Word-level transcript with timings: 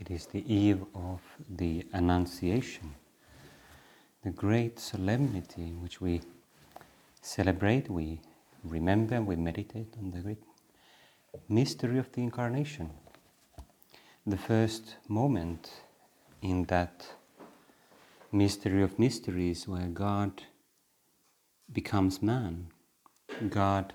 It 0.00 0.10
is 0.10 0.24
the 0.24 0.42
eve 0.50 0.82
of 0.94 1.20
the 1.46 1.86
Annunciation, 1.92 2.94
the 4.24 4.30
great 4.30 4.78
solemnity 4.78 5.60
in 5.60 5.82
which 5.82 6.00
we 6.00 6.22
celebrate, 7.20 7.90
we 7.90 8.22
remember, 8.64 9.20
we 9.20 9.36
meditate 9.36 9.92
on 9.98 10.10
the 10.10 10.20
great 10.20 10.42
mystery 11.50 11.98
of 11.98 12.10
the 12.12 12.22
Incarnation. 12.22 12.88
The 14.26 14.38
first 14.38 14.96
moment 15.06 15.70
in 16.40 16.64
that 16.64 17.06
mystery 18.32 18.82
of 18.82 18.98
mysteries 18.98 19.68
where 19.68 19.86
God 19.86 20.44
becomes 21.70 22.22
man, 22.22 22.68
God 23.50 23.92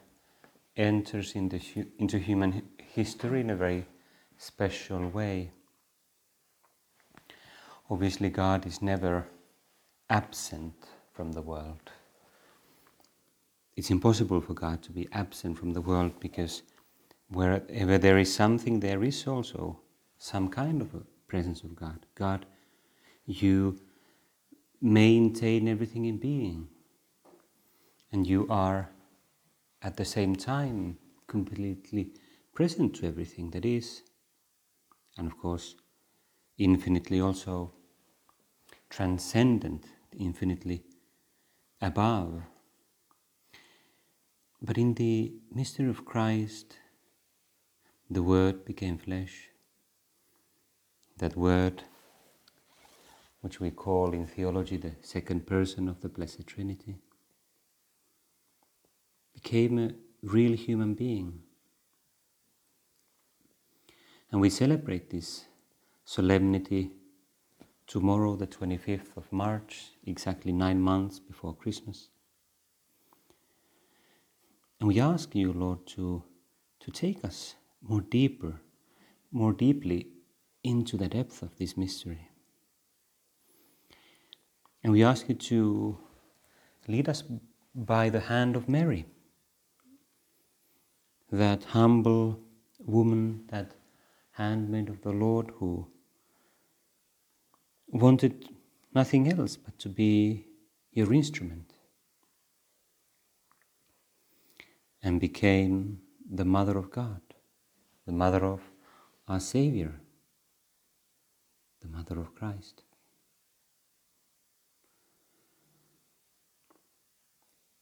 enters 0.77 1.33
into, 1.33 1.59
into 1.97 2.19
human 2.19 2.61
history 2.77 3.41
in 3.41 3.49
a 3.49 3.55
very 3.55 3.87
special 4.37 5.09
way. 5.09 5.49
Obviously, 7.89 8.29
God 8.29 8.65
is 8.65 8.81
never 8.81 9.27
absent 10.09 10.73
from 11.13 11.31
the 11.31 11.41
world. 11.41 11.91
It's 13.75 13.91
impossible 13.91 14.41
for 14.41 14.53
God 14.53 14.81
to 14.83 14.91
be 14.91 15.07
absent 15.11 15.57
from 15.57 15.73
the 15.73 15.81
world 15.81 16.19
because 16.19 16.63
wherever 17.29 17.97
there 17.97 18.17
is 18.17 18.33
something, 18.33 18.79
there 18.79 19.03
is 19.03 19.27
also 19.27 19.79
some 20.17 20.49
kind 20.49 20.81
of 20.81 20.93
a 20.95 21.01
presence 21.27 21.63
of 21.63 21.75
God. 21.75 22.05
God, 22.15 22.45
you 23.25 23.79
maintain 24.81 25.67
everything 25.67 26.05
in 26.05 26.17
being, 26.17 26.67
and 28.11 28.25
you 28.25 28.47
are 28.49 28.89
at 29.81 29.97
the 29.97 30.05
same 30.05 30.35
time 30.35 30.97
completely 31.27 32.09
present 32.53 32.95
to 32.95 33.07
everything 33.07 33.51
that 33.51 33.65
is, 33.65 34.03
and 35.17 35.27
of 35.27 35.37
course, 35.37 35.75
infinitely 36.57 37.19
also 37.19 37.73
transcendent, 38.89 39.85
infinitely 40.17 40.83
above. 41.81 42.43
But 44.61 44.77
in 44.77 44.93
the 44.93 45.33
mystery 45.53 45.89
of 45.89 46.05
Christ, 46.05 46.77
the 48.09 48.23
Word 48.23 48.65
became 48.65 48.97
flesh. 48.97 49.49
That 51.17 51.35
Word, 51.35 51.83
which 53.41 53.59
we 53.59 53.71
call 53.71 54.13
in 54.13 54.25
theology 54.25 54.77
the 54.77 54.95
second 55.01 55.45
person 55.45 55.87
of 55.87 56.01
the 56.01 56.09
Blessed 56.09 56.47
Trinity, 56.47 56.97
became 59.33 59.77
a 59.77 59.91
real 60.23 60.55
human 60.55 60.93
being. 60.93 61.41
And 64.31 64.41
we 64.41 64.49
celebrate 64.49 65.09
this 65.09 65.45
solemnity 66.05 66.91
tomorrow, 67.87 68.35
the 68.35 68.47
25th 68.47 69.17
of 69.17 69.31
March, 69.31 69.91
exactly 70.05 70.51
nine 70.51 70.79
months 70.79 71.19
before 71.19 71.53
Christmas. 71.53 72.09
And 74.79 74.87
we 74.87 74.99
ask 74.99 75.35
you, 75.35 75.51
Lord, 75.51 75.85
to, 75.87 76.23
to 76.79 76.91
take 76.91 77.25
us 77.25 77.55
more 77.81 78.01
deeper, 78.01 78.61
more 79.31 79.53
deeply 79.53 80.07
into 80.63 80.97
the 80.97 81.07
depth 81.07 81.41
of 81.41 81.57
this 81.57 81.75
mystery. 81.75 82.29
And 84.83 84.93
we 84.93 85.03
ask 85.03 85.27
you 85.27 85.35
to 85.35 85.97
lead 86.87 87.09
us 87.09 87.23
by 87.73 88.09
the 88.09 88.19
hand 88.19 88.55
of 88.55 88.69
Mary, 88.69 89.05
that 91.31 91.63
humble 91.63 92.39
woman, 92.79 93.45
that 93.49 93.71
handmaid 94.31 94.89
of 94.89 95.01
the 95.01 95.11
Lord 95.11 95.51
who 95.55 95.87
wanted 97.95 98.49
nothing 98.93 99.31
else 99.31 99.55
but 99.55 99.79
to 99.79 99.89
be 99.89 100.45
your 100.91 101.13
instrument 101.13 101.73
and 105.01 105.19
became 105.21 106.01
the 106.29 106.45
mother 106.45 106.77
of 106.77 106.91
God, 106.91 107.21
the 108.05 108.11
mother 108.11 108.43
of 108.43 108.61
our 109.27 109.39
Savior, 109.39 109.93
the 111.81 111.87
mother 111.87 112.19
of 112.19 112.35
Christ. 112.35 112.83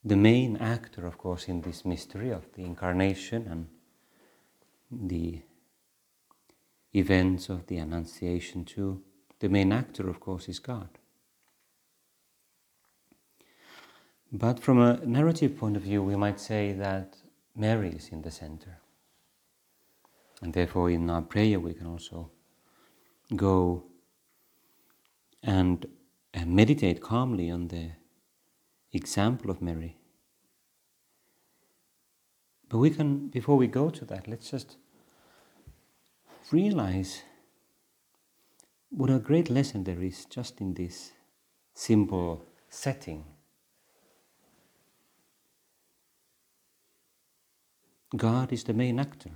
The 0.04 0.16
main 0.16 0.58
actor, 0.58 1.06
of 1.06 1.16
course, 1.16 1.48
in 1.48 1.62
this 1.62 1.84
mystery 1.84 2.30
of 2.30 2.44
the 2.52 2.62
incarnation 2.62 3.48
and 3.48 5.08
the 5.10 5.40
events 6.92 7.48
of 7.48 7.66
the 7.66 7.78
Annunciation, 7.78 8.66
too, 8.66 9.02
the 9.44 9.50
main 9.50 9.72
actor, 9.72 10.08
of 10.08 10.20
course, 10.20 10.48
is 10.48 10.58
God. 10.58 10.88
But 14.32 14.58
from 14.58 14.80
a 14.80 15.04
narrative 15.04 15.58
point 15.58 15.76
of 15.76 15.82
view, 15.82 16.02
we 16.02 16.16
might 16.16 16.40
say 16.40 16.72
that 16.72 17.18
Mary 17.54 17.90
is 17.90 18.08
in 18.08 18.22
the 18.22 18.30
center. 18.30 18.78
And 20.40 20.54
therefore, 20.54 20.88
in 20.88 21.10
our 21.10 21.20
prayer, 21.20 21.60
we 21.60 21.74
can 21.74 21.86
also 21.86 22.30
go 23.36 23.84
and 25.42 25.84
meditate 26.46 27.02
calmly 27.02 27.50
on 27.50 27.68
the 27.68 27.90
example 28.94 29.50
of 29.50 29.60
Mary. 29.60 29.98
But 32.70 32.78
we 32.78 32.88
can, 32.88 33.28
before 33.28 33.58
we 33.58 33.66
go 33.66 33.90
to 33.90 34.06
that, 34.06 34.26
let's 34.26 34.50
just 34.50 34.78
realize 36.50 37.24
what 38.96 39.10
a 39.10 39.18
great 39.18 39.50
lesson 39.50 39.82
there 39.82 40.00
is 40.02 40.24
just 40.26 40.60
in 40.60 40.74
this 40.74 41.10
simple 41.74 42.44
setting. 42.68 43.24
God 48.16 48.52
is 48.52 48.62
the 48.62 48.72
main 48.72 49.00
actor. 49.00 49.32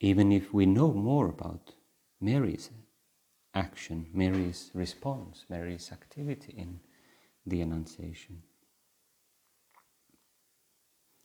Even 0.00 0.32
if 0.32 0.52
we 0.52 0.66
know 0.66 0.92
more 0.92 1.28
about 1.28 1.72
Mary's 2.20 2.70
action, 3.54 4.06
Mary's 4.12 4.70
response, 4.74 5.46
Mary's 5.48 5.90
activity 5.90 6.54
in 6.56 6.80
the 7.46 7.62
Annunciation. 7.62 8.42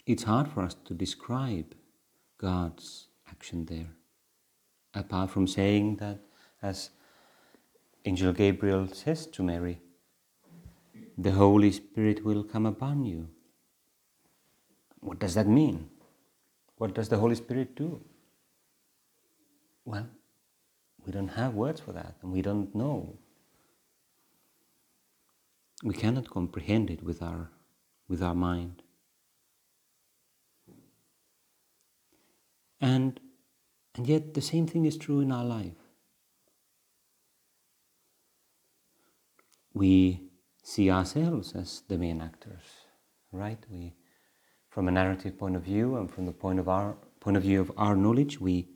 It's 0.06 0.24
hard 0.24 0.48
for 0.48 0.62
us 0.62 0.76
to 0.86 0.94
describe 0.94 1.76
God's 2.38 3.08
action 3.30 3.66
there, 3.66 3.92
apart 4.94 5.30
from 5.30 5.48
saying 5.48 5.98
that, 5.98 6.22
as 6.66 6.90
Angel 8.06 8.34
Gabriel 8.34 8.88
says 8.88 9.26
to 9.28 9.44
Mary, 9.44 9.80
the 11.18 11.32
Holy 11.32 11.72
Spirit 11.72 12.26
will 12.26 12.44
come 12.44 12.66
upon 12.66 13.06
you. 13.06 13.28
What 15.00 15.20
does 15.20 15.36
that 15.36 15.48
mean? 15.48 15.90
What 16.78 16.96
does 16.96 17.10
the 17.10 17.18
Holy 17.18 17.36
Spirit 17.36 17.76
do? 17.76 18.02
Well, 19.86 20.08
we 21.06 21.12
don't 21.12 21.34
have 21.40 21.54
words 21.54 21.80
for 21.80 21.94
that, 21.94 22.16
and 22.22 22.32
we 22.32 22.42
don't 22.42 22.74
know. 22.74 23.18
We 25.84 25.94
cannot 25.94 26.30
comprehend 26.30 26.90
it 26.90 27.04
with 27.04 27.22
our, 27.22 27.50
with 28.08 28.24
our 28.24 28.34
mind. 28.34 28.82
And, 32.82 33.20
and 33.96 34.08
yet, 34.08 34.34
the 34.34 34.42
same 34.42 34.68
thing 34.68 34.86
is 34.86 34.98
true 34.98 35.20
in 35.20 35.32
our 35.32 35.46
life. 35.46 35.85
We 39.76 40.22
see 40.64 40.90
ourselves 40.90 41.54
as 41.54 41.84
the 41.90 41.98
main 41.98 42.22
actors, 42.22 42.64
right? 43.32 43.60
We, 43.70 43.94
from 44.70 44.88
a 44.88 44.92
narrative 44.92 45.38
point 45.38 45.56
of 45.56 45.64
view 45.64 45.98
and 45.98 46.10
from 46.10 46.26
the 46.26 46.32
point 46.32 46.60
of 46.60 46.68
our 46.68 46.96
point 47.20 47.38
of 47.38 47.44
view 47.44 47.60
of 47.62 47.72
our 47.78 47.96
knowledge, 47.96 48.40
we 48.40 48.70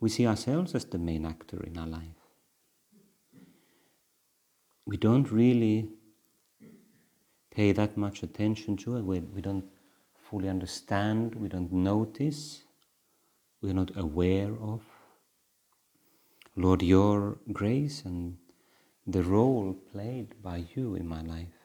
we 0.00 0.08
see 0.08 0.26
ourselves 0.26 0.74
as 0.74 0.84
the 0.86 0.98
main 0.98 1.26
actor 1.26 1.62
in 1.62 1.76
our 1.76 1.86
life. 1.86 2.20
We 4.86 4.96
don't 4.96 5.30
really 5.30 5.90
pay 7.50 7.72
that 7.72 7.96
much 7.96 8.22
attention 8.22 8.76
to 8.78 8.96
it. 8.96 9.02
We, 9.04 9.20
we 9.20 9.42
don't 9.42 9.64
fully 10.14 10.48
understand. 10.48 11.34
We 11.34 11.48
don't 11.48 11.72
notice. 11.72 12.62
We're 13.60 13.74
not 13.74 13.90
aware 13.96 14.54
of. 14.60 14.82
Lord, 16.56 16.82
your 16.82 17.38
grace 17.52 18.04
and 18.04 18.38
the 19.08 19.22
role 19.22 19.74
played 19.90 20.34
by 20.42 20.64
you 20.74 20.94
in 20.94 21.08
my 21.08 21.22
life. 21.22 21.58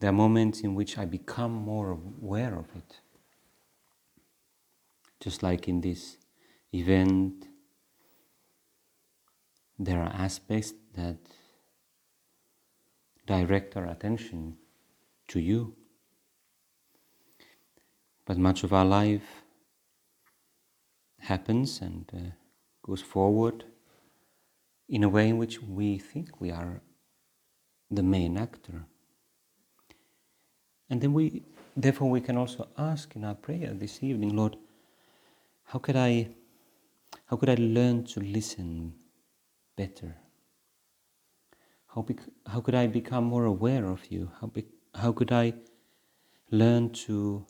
There 0.00 0.08
are 0.08 0.14
moments 0.14 0.60
in 0.60 0.74
which 0.74 0.96
I 0.96 1.04
become 1.04 1.52
more 1.52 1.90
aware 1.90 2.54
of 2.58 2.64
it. 2.74 3.00
Just 5.20 5.42
like 5.42 5.68
in 5.68 5.82
this 5.82 6.16
event, 6.72 7.46
there 9.78 10.00
are 10.00 10.12
aspects 10.14 10.72
that 10.94 11.18
direct 13.26 13.76
our 13.76 13.86
attention 13.86 14.56
to 15.28 15.40
you. 15.40 15.76
But 18.24 18.38
much 18.38 18.64
of 18.64 18.72
our 18.72 18.86
life 18.86 19.44
happens 21.18 21.82
and 21.82 22.10
uh, 22.14 22.30
goes 22.82 23.02
forward 23.02 23.64
in 24.92 25.02
a 25.02 25.08
way 25.08 25.30
in 25.30 25.38
which 25.38 25.60
we 25.62 25.98
think 25.98 26.38
we 26.38 26.50
are 26.50 26.82
the 27.90 28.02
main 28.02 28.36
actor. 28.36 28.84
And 30.90 31.00
then 31.00 31.14
we, 31.14 31.42
therefore, 31.74 32.10
we 32.10 32.20
can 32.20 32.36
also 32.36 32.68
ask 32.76 33.16
in 33.16 33.24
our 33.24 33.34
prayer 33.34 33.72
this 33.72 34.02
evening, 34.02 34.36
Lord, 34.36 34.56
how 35.64 35.78
could 35.78 35.96
I, 35.96 36.28
how 37.24 37.36
could 37.36 37.48
I 37.48 37.56
learn 37.58 38.04
to 38.04 38.20
listen 38.20 38.92
better? 39.76 40.14
How, 41.94 42.02
bec- 42.02 42.28
how 42.46 42.60
could 42.60 42.74
I 42.74 42.86
become 42.86 43.24
more 43.24 43.46
aware 43.46 43.86
of 43.86 44.12
you? 44.12 44.30
How, 44.42 44.48
be- 44.48 44.68
how 44.94 45.12
could 45.12 45.32
I 45.32 45.54
learn 46.50 46.90
to 47.06 47.46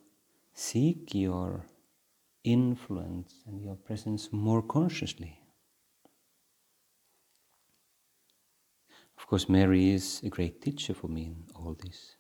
seek 0.55 1.13
your 1.13 1.67
influence 2.45 3.43
and 3.49 3.61
your 3.61 3.75
presence 3.75 4.29
more 4.31 4.63
consciously? 4.63 5.41
Of 9.22 9.22
course, 9.33 9.49
Mary 9.49 9.89
is 9.89 10.21
a 10.23 10.29
great 10.29 10.61
teacher 10.61 10.93
for 10.93 11.09
me 11.09 11.23
in 11.23 11.37
all 11.57 11.75
this. 11.83 12.17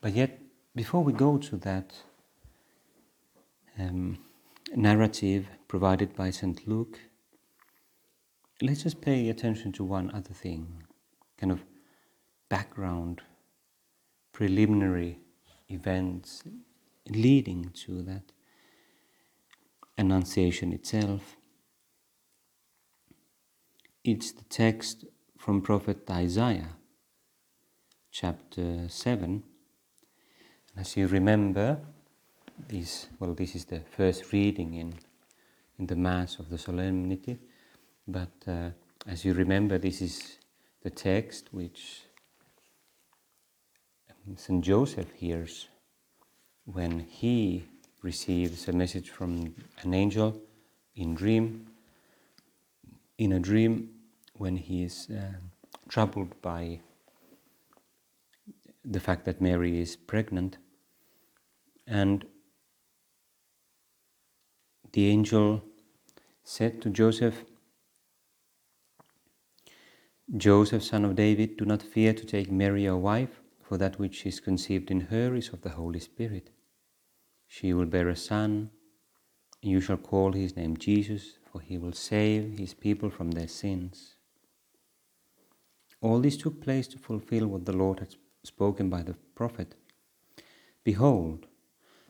But 0.00 0.14
yet, 0.14 0.40
before 0.74 1.04
we 1.04 1.12
go 1.12 1.36
to 1.36 1.58
that 1.58 1.92
um, 3.78 4.16
narrative 4.74 5.46
provided 5.68 6.16
by 6.16 6.30
St. 6.30 6.66
Luke, 6.66 6.98
let's 8.62 8.84
just 8.84 9.02
pay 9.02 9.28
attention 9.28 9.72
to 9.72 9.84
one 9.84 10.10
other 10.14 10.32
thing 10.32 10.84
kind 11.36 11.52
of 11.52 11.62
background, 12.48 13.20
preliminary 14.32 15.18
events 15.68 16.44
leading 17.10 17.68
to 17.84 18.00
that 18.04 18.32
Annunciation 19.98 20.72
itself. 20.72 21.36
It's 24.04 24.32
the 24.32 24.44
text 24.44 25.04
from 25.38 25.62
Prophet 25.62 26.08
Isaiah, 26.10 26.76
chapter 28.10 28.88
7. 28.88 29.42
As 30.76 30.96
you 30.96 31.06
remember, 31.06 31.80
this, 32.68 33.08
well, 33.18 33.34
this 33.34 33.54
is 33.54 33.64
the 33.64 33.80
first 33.80 34.32
reading 34.32 34.74
in, 34.74 34.94
in 35.78 35.86
the 35.86 35.96
Mass 35.96 36.38
of 36.38 36.50
the 36.50 36.58
Solemnity, 36.58 37.38
but 38.06 38.32
uh, 38.46 38.70
as 39.06 39.24
you 39.24 39.32
remember, 39.32 39.78
this 39.78 40.02
is 40.02 40.38
the 40.82 40.90
text 40.90 41.48
which 41.52 42.02
St. 44.36 44.62
Joseph 44.62 45.12
hears 45.12 45.68
when 46.64 47.00
he 47.00 47.64
receives 48.06 48.68
a 48.68 48.72
message 48.72 49.10
from 49.10 49.30
an 49.82 49.92
angel 49.92 50.30
in 50.94 51.14
dream 51.14 51.66
in 53.18 53.32
a 53.32 53.40
dream 53.40 53.72
when 54.34 54.56
he 54.56 54.84
is 54.84 55.08
uh, 55.10 55.38
troubled 55.88 56.32
by 56.42 56.80
the 58.84 59.00
fact 59.00 59.24
that 59.24 59.40
Mary 59.40 59.80
is 59.80 59.96
pregnant. 59.96 60.58
And 61.86 62.24
the 64.92 65.08
angel 65.08 65.62
said 66.44 66.80
to 66.82 66.90
Joseph 66.90 67.44
Joseph 70.36 70.82
son 70.82 71.04
of 71.04 71.14
David 71.14 71.56
do 71.56 71.64
not 71.64 71.82
fear 71.82 72.12
to 72.12 72.24
take 72.24 72.50
Mary 72.50 72.82
your 72.84 72.96
wife 72.96 73.40
for 73.62 73.78
that 73.78 73.98
which 73.98 74.26
is 74.26 74.40
conceived 74.40 74.90
in 74.90 75.00
her 75.12 75.34
is 75.34 75.48
of 75.52 75.62
the 75.62 75.70
Holy 75.70 76.00
Spirit 76.00 76.50
she 77.46 77.72
will 77.72 77.86
bear 77.86 78.08
a 78.08 78.16
son, 78.16 78.70
and 79.62 79.72
you 79.72 79.80
shall 79.80 79.96
call 79.96 80.32
his 80.32 80.56
name 80.56 80.76
Jesus, 80.76 81.38
for 81.50 81.60
he 81.60 81.78
will 81.78 81.92
save 81.92 82.58
his 82.58 82.74
people 82.74 83.10
from 83.10 83.30
their 83.30 83.48
sins. 83.48 84.16
All 86.00 86.20
this 86.20 86.36
took 86.36 86.60
place 86.62 86.86
to 86.88 86.98
fulfill 86.98 87.46
what 87.46 87.64
the 87.64 87.76
Lord 87.76 88.00
had 88.00 88.14
spoken 88.44 88.88
by 88.90 89.02
the 89.02 89.14
prophet. 89.34 89.74
Behold, 90.84 91.46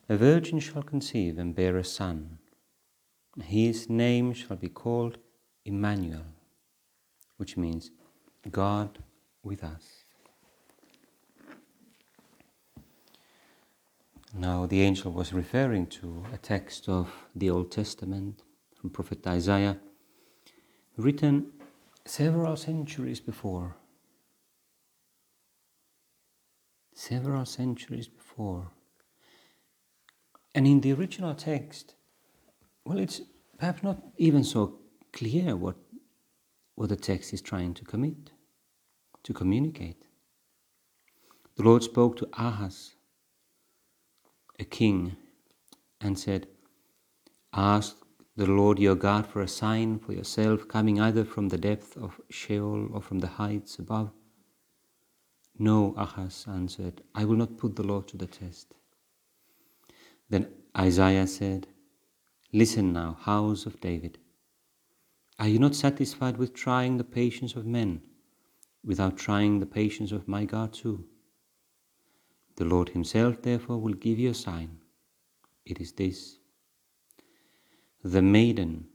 a 0.08 0.16
virgin 0.16 0.60
shall 0.60 0.82
conceive 0.82 1.38
and 1.38 1.54
bear 1.54 1.76
a 1.76 1.84
son. 1.84 2.38
And 3.34 3.44
his 3.44 3.88
name 3.88 4.32
shall 4.34 4.56
be 4.56 4.68
called 4.68 5.18
Emmanuel, 5.64 6.26
which 7.36 7.56
means 7.56 7.90
God 8.50 8.98
with 9.42 9.64
us. 9.64 9.95
Now, 14.38 14.66
the 14.66 14.82
angel 14.82 15.12
was 15.12 15.32
referring 15.32 15.86
to 15.98 16.22
a 16.30 16.36
text 16.36 16.90
of 16.90 17.10
the 17.34 17.48
Old 17.48 17.72
Testament 17.72 18.42
from 18.78 18.90
Prophet 18.90 19.26
Isaiah, 19.26 19.78
written 20.98 21.52
several 22.04 22.54
centuries 22.56 23.18
before. 23.18 23.76
Several 26.92 27.46
centuries 27.46 28.08
before. 28.08 28.72
And 30.54 30.66
in 30.66 30.82
the 30.82 30.92
original 30.92 31.34
text, 31.34 31.94
well, 32.84 32.98
it's 32.98 33.22
perhaps 33.56 33.82
not 33.82 34.02
even 34.18 34.44
so 34.44 34.80
clear 35.14 35.56
what, 35.56 35.76
what 36.74 36.90
the 36.90 36.96
text 36.96 37.32
is 37.32 37.40
trying 37.40 37.72
to 37.72 37.86
commit, 37.86 38.32
to 39.22 39.32
communicate. 39.32 40.04
The 41.56 41.62
Lord 41.62 41.82
spoke 41.82 42.18
to 42.18 42.28
Ahaz 42.34 42.95
a 44.58 44.64
king 44.64 45.16
and 46.00 46.18
said, 46.18 46.48
Ask 47.52 47.96
the 48.36 48.46
Lord 48.46 48.78
your 48.78 48.94
God 48.94 49.26
for 49.26 49.40
a 49.40 49.48
sign 49.48 49.98
for 49.98 50.12
yourself 50.12 50.68
coming 50.68 51.00
either 51.00 51.24
from 51.24 51.48
the 51.48 51.58
depth 51.58 51.96
of 51.96 52.20
Sheol 52.28 52.88
or 52.92 53.00
from 53.00 53.20
the 53.20 53.26
heights 53.26 53.78
above. 53.78 54.10
No, 55.58 55.94
Ahaz 55.96 56.44
answered, 56.46 57.02
I 57.14 57.24
will 57.24 57.36
not 57.36 57.56
put 57.56 57.76
the 57.76 57.82
Lord 57.82 58.08
to 58.08 58.16
the 58.18 58.26
test. 58.26 58.74
Then 60.28 60.48
Isaiah 60.76 61.26
said, 61.26 61.66
Listen 62.52 62.92
now, 62.92 63.16
house 63.22 63.64
of 63.64 63.80
David. 63.80 64.18
Are 65.38 65.48
you 65.48 65.58
not 65.58 65.74
satisfied 65.74 66.36
with 66.36 66.54
trying 66.54 66.96
the 66.96 67.04
patience 67.04 67.54
of 67.56 67.66
men 67.66 68.02
without 68.84 69.16
trying 69.16 69.60
the 69.60 69.66
patience 69.66 70.12
of 70.12 70.28
my 70.28 70.44
God 70.44 70.72
too? 70.72 71.04
The 72.56 72.64
Lord 72.64 72.90
Himself, 72.90 73.42
therefore, 73.42 73.78
will 73.78 73.94
give 73.94 74.18
you 74.18 74.30
a 74.30 74.34
sign. 74.34 74.78
It 75.64 75.80
is 75.80 75.92
this 75.92 76.38
the 78.02 78.22
maiden 78.22 78.86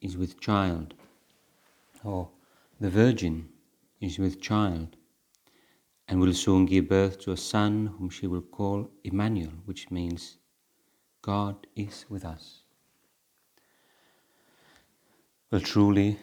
is 0.00 0.16
with 0.18 0.38
child, 0.38 0.94
or 2.02 2.28
the 2.78 2.90
virgin 2.90 3.48
is 4.00 4.18
with 4.18 4.40
child, 4.40 4.96
and 6.06 6.20
will 6.20 6.34
soon 6.34 6.66
give 6.66 6.88
birth 6.88 7.18
to 7.20 7.32
a 7.32 7.36
son 7.36 7.86
whom 7.98 8.10
she 8.10 8.26
will 8.26 8.42
call 8.42 8.90
Emmanuel, 9.02 9.52
which 9.64 9.90
means 9.90 10.36
God 11.22 11.66
is 11.74 12.04
with 12.10 12.24
us. 12.24 12.60
Well, 15.50 15.62
truly, 15.62 16.18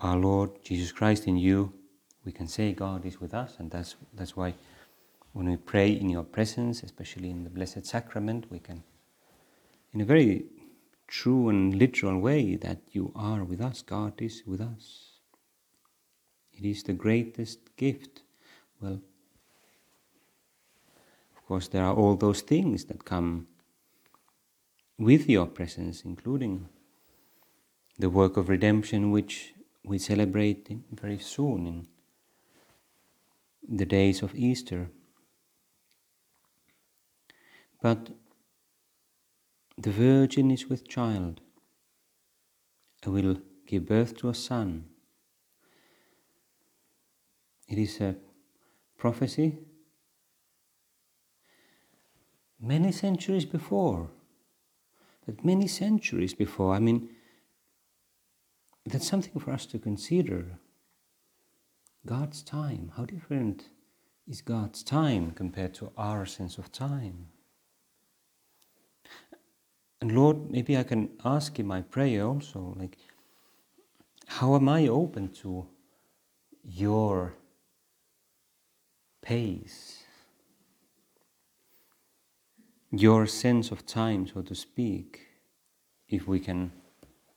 our 0.00 0.16
Lord 0.16 0.50
Jesus 0.64 0.90
Christ 0.90 1.28
in 1.28 1.36
you, 1.36 1.72
we 2.24 2.32
can 2.32 2.48
say 2.48 2.72
God 2.72 3.06
is 3.06 3.20
with 3.20 3.32
us, 3.32 3.56
and 3.58 3.70
that's, 3.70 3.94
that's 4.12 4.36
why 4.36 4.54
when 5.32 5.48
we 5.48 5.56
pray 5.56 5.92
in 5.92 6.08
your 6.08 6.24
presence, 6.24 6.82
especially 6.82 7.30
in 7.30 7.44
the 7.44 7.50
Blessed 7.50 7.86
Sacrament, 7.86 8.50
we 8.50 8.58
can, 8.58 8.82
in 9.92 10.00
a 10.00 10.04
very 10.04 10.44
true 11.06 11.48
and 11.48 11.74
literal 11.74 12.18
way, 12.18 12.56
that 12.56 12.78
you 12.92 13.12
are 13.14 13.44
with 13.44 13.60
us, 13.60 13.82
God 13.82 14.20
is 14.20 14.42
with 14.46 14.60
us. 14.60 15.10
It 16.52 16.64
is 16.64 16.82
the 16.82 16.92
greatest 16.92 17.76
gift. 17.76 18.22
Well, 18.80 19.00
of 21.36 21.46
course, 21.46 21.68
there 21.68 21.84
are 21.84 21.94
all 21.94 22.16
those 22.16 22.42
things 22.42 22.84
that 22.86 23.04
come 23.04 23.46
with 24.98 25.28
your 25.28 25.46
presence, 25.46 26.02
including 26.04 26.68
the 27.98 28.10
work 28.10 28.36
of 28.36 28.48
redemption, 28.48 29.10
which 29.10 29.54
we 29.84 29.98
celebrate 29.98 30.68
very 30.92 31.18
soon 31.18 31.66
in 31.66 31.88
the 33.76 33.86
days 33.86 34.22
of 34.22 34.34
Easter. 34.34 34.90
But 37.80 38.10
the 39.78 39.90
Virgin 39.90 40.50
is 40.50 40.68
with 40.68 40.88
child 40.88 41.40
and 43.02 43.14
will 43.14 43.38
give 43.66 43.86
birth 43.86 44.16
to 44.18 44.28
a 44.28 44.34
son. 44.34 44.86
It 47.68 47.78
is 47.78 48.00
a 48.00 48.16
prophecy 48.98 49.58
many 52.60 52.92
centuries 52.92 53.44
before. 53.44 54.10
But 55.26 55.44
many 55.44 55.66
centuries 55.66 56.34
before, 56.34 56.74
I 56.74 56.80
mean, 56.80 57.08
that's 58.84 59.08
something 59.08 59.38
for 59.40 59.52
us 59.52 59.66
to 59.66 59.78
consider. 59.78 60.58
God's 62.06 62.42
time, 62.42 62.92
how 62.96 63.04
different 63.04 63.68
is 64.26 64.40
God's 64.40 64.82
time 64.82 65.32
compared 65.32 65.74
to 65.74 65.92
our 65.96 66.26
sense 66.26 66.58
of 66.58 66.72
time? 66.72 67.28
And 70.00 70.12
Lord, 70.12 70.50
maybe 70.50 70.76
I 70.76 70.82
can 70.82 71.10
ask 71.24 71.58
in 71.58 71.66
my 71.66 71.82
prayer 71.82 72.24
also, 72.24 72.74
like, 72.78 72.96
how 74.26 74.54
am 74.54 74.68
I 74.68 74.86
open 74.88 75.28
to 75.42 75.66
your 76.64 77.34
pace, 79.20 80.04
your 82.90 83.26
sense 83.26 83.70
of 83.70 83.84
time, 83.84 84.26
so 84.26 84.40
to 84.40 84.54
speak, 84.54 85.26
if 86.08 86.26
we 86.26 86.40
can 86.40 86.72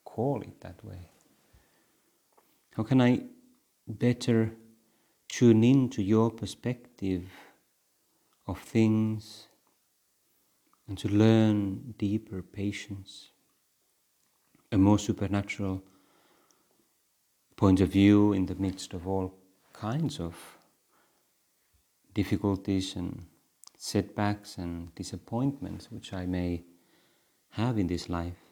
call 0.05 0.41
it 0.41 0.62
that 0.62 0.84
way? 0.86 1.10
How 2.75 2.84
can 2.84 3.01
I 3.01 3.24
better 3.88 4.53
tune 5.27 5.63
in 5.63 5.89
to 5.89 6.01
your 6.01 6.32
perspective 6.32 7.25
of 8.48 8.60
things 8.60 9.48
and 10.93 11.00
to 11.00 11.09
learn 11.09 11.95
deeper 11.97 12.43
patience, 12.43 13.31
a 14.71 14.77
more 14.77 15.00
supernatural 15.00 15.81
point 17.55 17.81
of 17.81 17.89
view 17.89 18.31
in 18.31 18.45
the 18.45 18.53
midst 18.53 18.93
of 18.93 19.07
all 19.07 19.33
kinds 19.73 20.19
of 20.19 20.35
difficulties 22.13 22.95
and 22.95 23.25
setbacks 23.75 24.59
and 24.59 24.93
disappointments 24.93 25.91
which 25.91 26.13
I 26.13 26.27
may 26.27 26.63
have 27.50 27.79
in 27.79 27.88
this 27.88 28.07
life, 28.07 28.43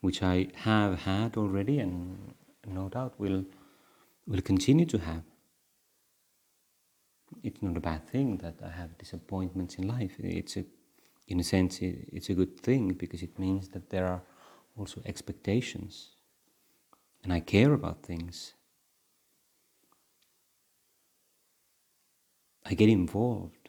which 0.00 0.22
I 0.22 0.48
have 0.54 1.00
had 1.00 1.36
already 1.36 1.78
and 1.78 2.32
no 2.66 2.88
doubt 2.88 3.20
will, 3.20 3.44
will 4.26 4.40
continue 4.40 4.86
to 4.86 4.96
have 4.96 5.24
it's 7.44 7.62
not 7.62 7.76
a 7.76 7.80
bad 7.80 8.08
thing 8.08 8.38
that 8.38 8.54
I 8.64 8.70
have 8.70 8.96
disappointments 8.96 9.74
in 9.76 9.86
life. 9.86 10.12
It's 10.18 10.56
a, 10.56 10.64
in 11.28 11.38
a 11.40 11.44
sense, 11.44 11.78
it's 11.82 12.30
a 12.30 12.34
good 12.34 12.58
thing 12.58 12.94
because 12.94 13.22
it 13.22 13.38
means 13.38 13.68
that 13.68 13.90
there 13.90 14.06
are 14.06 14.22
also 14.76 15.02
expectations, 15.04 16.16
and 17.22 17.32
I 17.32 17.40
care 17.40 17.74
about 17.74 18.02
things. 18.02 18.54
I 22.64 22.72
get 22.72 22.88
involved. 22.88 23.68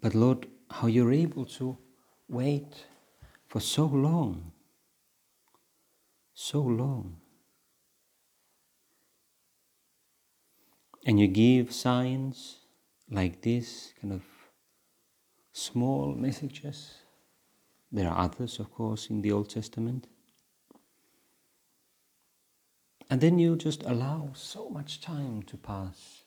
But 0.00 0.14
Lord, 0.14 0.48
how 0.70 0.86
you're 0.86 1.12
able 1.12 1.44
to 1.58 1.76
wait 2.28 2.86
for 3.46 3.60
so 3.60 3.84
long, 3.84 4.52
so 6.34 6.62
long. 6.62 7.20
And 11.04 11.20
you 11.20 11.26
give 11.26 11.72
signs 11.72 12.60
like 13.10 13.42
this, 13.42 13.92
kind 14.00 14.12
of 14.12 14.22
small 15.52 16.14
messages. 16.14 16.94
There 17.92 18.08
are 18.08 18.24
others, 18.24 18.58
of 18.58 18.72
course, 18.72 19.10
in 19.10 19.20
the 19.20 19.32
Old 19.32 19.50
Testament. 19.50 20.06
And 23.10 23.20
then 23.20 23.38
you 23.38 23.54
just 23.56 23.82
allow 23.82 24.30
so 24.32 24.70
much 24.70 25.00
time 25.00 25.42
to 25.44 25.56
pass 25.56 26.24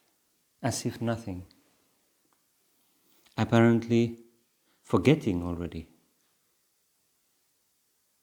as 0.61 0.85
if 0.85 1.01
nothing. 1.01 1.45
Apparently 3.35 4.19
forgetting 4.83 5.43
already. 5.43 5.87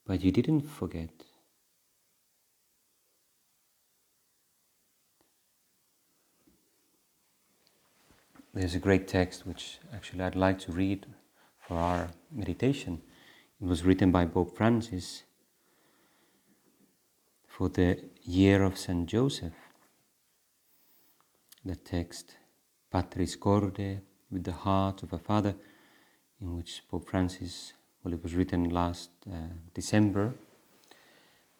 But 0.07 0.23
you 0.23 0.31
didn't 0.31 0.63
forget. 0.63 1.11
There's 8.55 8.77
a 8.77 8.79
great 8.79 9.09
text 9.09 9.45
which 9.45 9.81
actually 9.93 10.23
I'd 10.23 10.37
like 10.37 10.61
to 10.61 10.71
read 10.71 11.07
for 11.59 11.77
our 11.77 12.11
meditation. 12.31 13.03
It 13.61 13.67
was 13.67 13.83
written 13.83 14.13
by 14.13 14.27
Pope 14.27 14.57
Francis 14.57 15.25
for 17.49 17.69
the 17.69 17.99
year 18.23 18.63
of 18.63 18.79
Saint 18.79 19.07
Joseph. 19.07 19.55
The 21.65 21.75
text, 21.75 22.37
Patris 22.93 23.35
Corde, 23.35 24.01
with 24.31 24.45
the 24.45 24.53
heart 24.53 25.03
of 25.03 25.13
a 25.13 25.19
father, 25.19 25.57
in 26.41 26.57
which 26.57 26.83
Pope 26.89 27.09
Francis, 27.09 27.73
well, 28.05 28.15
it 28.15 28.23
was 28.23 28.37
written 28.37 28.71
last 28.71 29.11
uh, 29.29 29.49
December, 29.75 30.33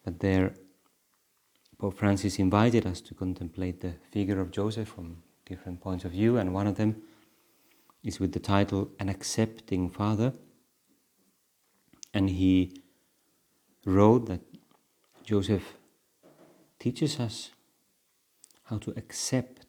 but 0.05 0.21
there 0.21 0.53
Pope 1.77 1.97
Francis 1.97 2.39
invited 2.39 2.87
us 2.87 3.01
to 3.01 3.13
contemplate 3.13 3.81
the 3.81 3.95
figure 4.11 4.39
of 4.39 4.51
Joseph 4.51 4.87
from 4.87 5.17
different 5.45 5.81
points 5.81 6.05
of 6.05 6.11
view, 6.11 6.37
and 6.37 6.53
one 6.53 6.67
of 6.67 6.75
them 6.75 7.01
is 8.03 8.19
with 8.19 8.33
the 8.33 8.39
title 8.39 8.91
An 8.99 9.09
Accepting 9.09 9.89
Father. 9.89 10.33
And 12.13 12.29
he 12.29 12.81
wrote 13.85 14.27
that 14.27 14.41
Joseph 15.23 15.73
teaches 16.79 17.19
us 17.19 17.51
how 18.63 18.77
to 18.77 18.91
accept 18.91 19.65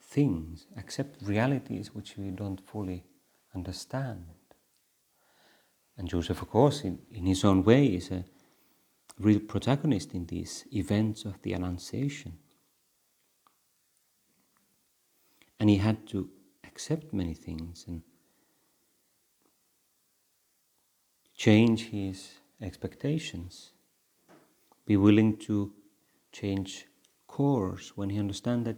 things, 0.00 0.66
accept 0.76 1.22
realities 1.22 1.94
which 1.94 2.16
we 2.16 2.30
don't 2.30 2.60
fully 2.60 3.04
understand. 3.54 4.26
And 5.96 6.08
Joseph, 6.08 6.42
of 6.42 6.50
course, 6.50 6.82
in, 6.82 6.98
in 7.10 7.26
his 7.26 7.44
own 7.44 7.62
way, 7.62 7.86
is 7.86 8.10
a 8.10 8.24
real 9.18 9.40
protagonist 9.40 10.14
in 10.14 10.26
these 10.26 10.64
events 10.72 11.24
of 11.24 11.40
the 11.42 11.52
Annunciation. 11.52 12.38
And 15.60 15.70
he 15.70 15.76
had 15.76 16.08
to 16.08 16.28
accept 16.64 17.12
many 17.12 17.34
things 17.34 17.84
and 17.86 18.02
change 21.36 21.90
his 21.90 22.30
expectations, 22.60 23.72
be 24.86 24.96
willing 24.96 25.36
to 25.36 25.72
change 26.32 26.86
course 27.26 27.92
when 27.96 28.10
he 28.10 28.18
understand 28.18 28.64
that 28.64 28.76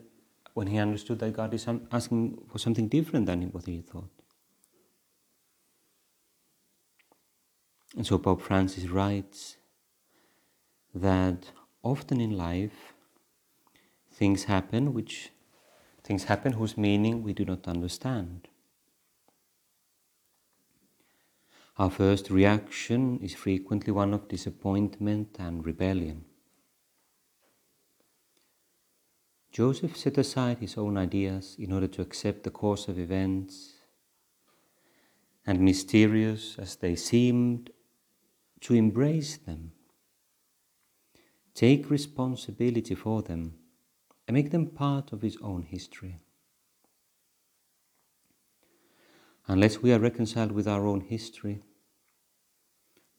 when 0.54 0.66
he 0.66 0.76
understood 0.76 1.18
that 1.20 1.32
God 1.32 1.54
is 1.54 1.66
asking 1.90 2.38
for 2.50 2.58
something 2.58 2.88
different 2.88 3.24
than 3.26 3.42
what 3.52 3.64
he 3.64 3.80
thought. 3.80 4.10
And 7.96 8.06
so 8.06 8.18
Pope 8.18 8.42
Francis 8.42 8.86
writes 8.86 9.56
that 10.94 11.52
often 11.82 12.20
in 12.20 12.36
life 12.36 12.94
things 14.12 14.44
happen 14.44 14.92
which 14.92 15.30
Things 16.04 16.24
happen 16.24 16.52
whose 16.52 16.76
meaning 16.76 17.22
we 17.22 17.32
do 17.32 17.44
not 17.44 17.68
understand. 17.68 18.48
Our 21.78 21.90
first 21.90 22.30
reaction 22.30 23.18
is 23.20 23.34
frequently 23.34 23.92
one 23.92 24.12
of 24.12 24.28
disappointment 24.28 25.36
and 25.38 25.64
rebellion. 25.64 26.24
Joseph 29.50 29.96
set 29.96 30.18
aside 30.18 30.58
his 30.58 30.76
own 30.76 30.96
ideas 30.96 31.56
in 31.58 31.72
order 31.72 31.86
to 31.86 32.02
accept 32.02 32.42
the 32.42 32.50
course 32.50 32.88
of 32.88 32.98
events, 32.98 33.74
and 35.46 35.60
mysterious 35.60 36.58
as 36.58 36.76
they 36.76 36.96
seemed, 36.96 37.70
to 38.60 38.74
embrace 38.74 39.36
them, 39.36 39.72
take 41.54 41.90
responsibility 41.90 42.94
for 42.94 43.22
them, 43.22 43.54
and 44.26 44.34
make 44.34 44.50
them 44.50 44.66
part 44.66 45.12
of 45.12 45.22
his 45.22 45.36
own 45.42 45.62
history. 45.62 46.18
Unless 49.46 49.82
we 49.82 49.92
are 49.92 49.98
reconciled 49.98 50.52
with 50.52 50.68
our 50.68 50.86
own 50.86 51.00
history, 51.00 51.62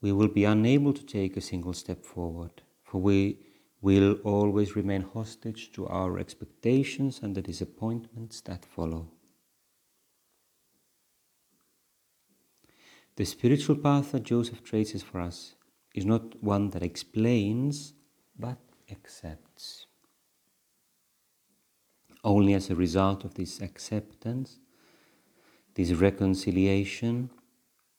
we 0.01 0.11
will 0.11 0.27
be 0.27 0.45
unable 0.45 0.93
to 0.93 1.05
take 1.05 1.35
a 1.35 1.41
single 1.41 1.73
step 1.73 2.03
forward, 2.03 2.61
for 2.83 2.99
we 3.01 3.39
will 3.81 4.13
always 4.23 4.75
remain 4.75 5.01
hostage 5.01 5.71
to 5.73 5.85
our 5.87 6.17
expectations 6.17 7.19
and 7.21 7.35
the 7.35 7.41
disappointments 7.41 8.41
that 8.41 8.65
follow. 8.65 9.11
The 13.15 13.25
spiritual 13.25 13.75
path 13.75 14.11
that 14.13 14.23
Joseph 14.23 14.63
traces 14.63 15.03
for 15.03 15.19
us 15.21 15.55
is 15.93 16.05
not 16.05 16.41
one 16.41 16.69
that 16.71 16.81
explains, 16.81 17.93
but 18.39 18.57
accepts. 18.89 19.85
Only 22.23 22.53
as 22.53 22.69
a 22.69 22.75
result 22.75 23.25
of 23.25 23.33
this 23.33 23.61
acceptance, 23.61 24.59
this 25.75 25.91
reconciliation, 25.91 27.29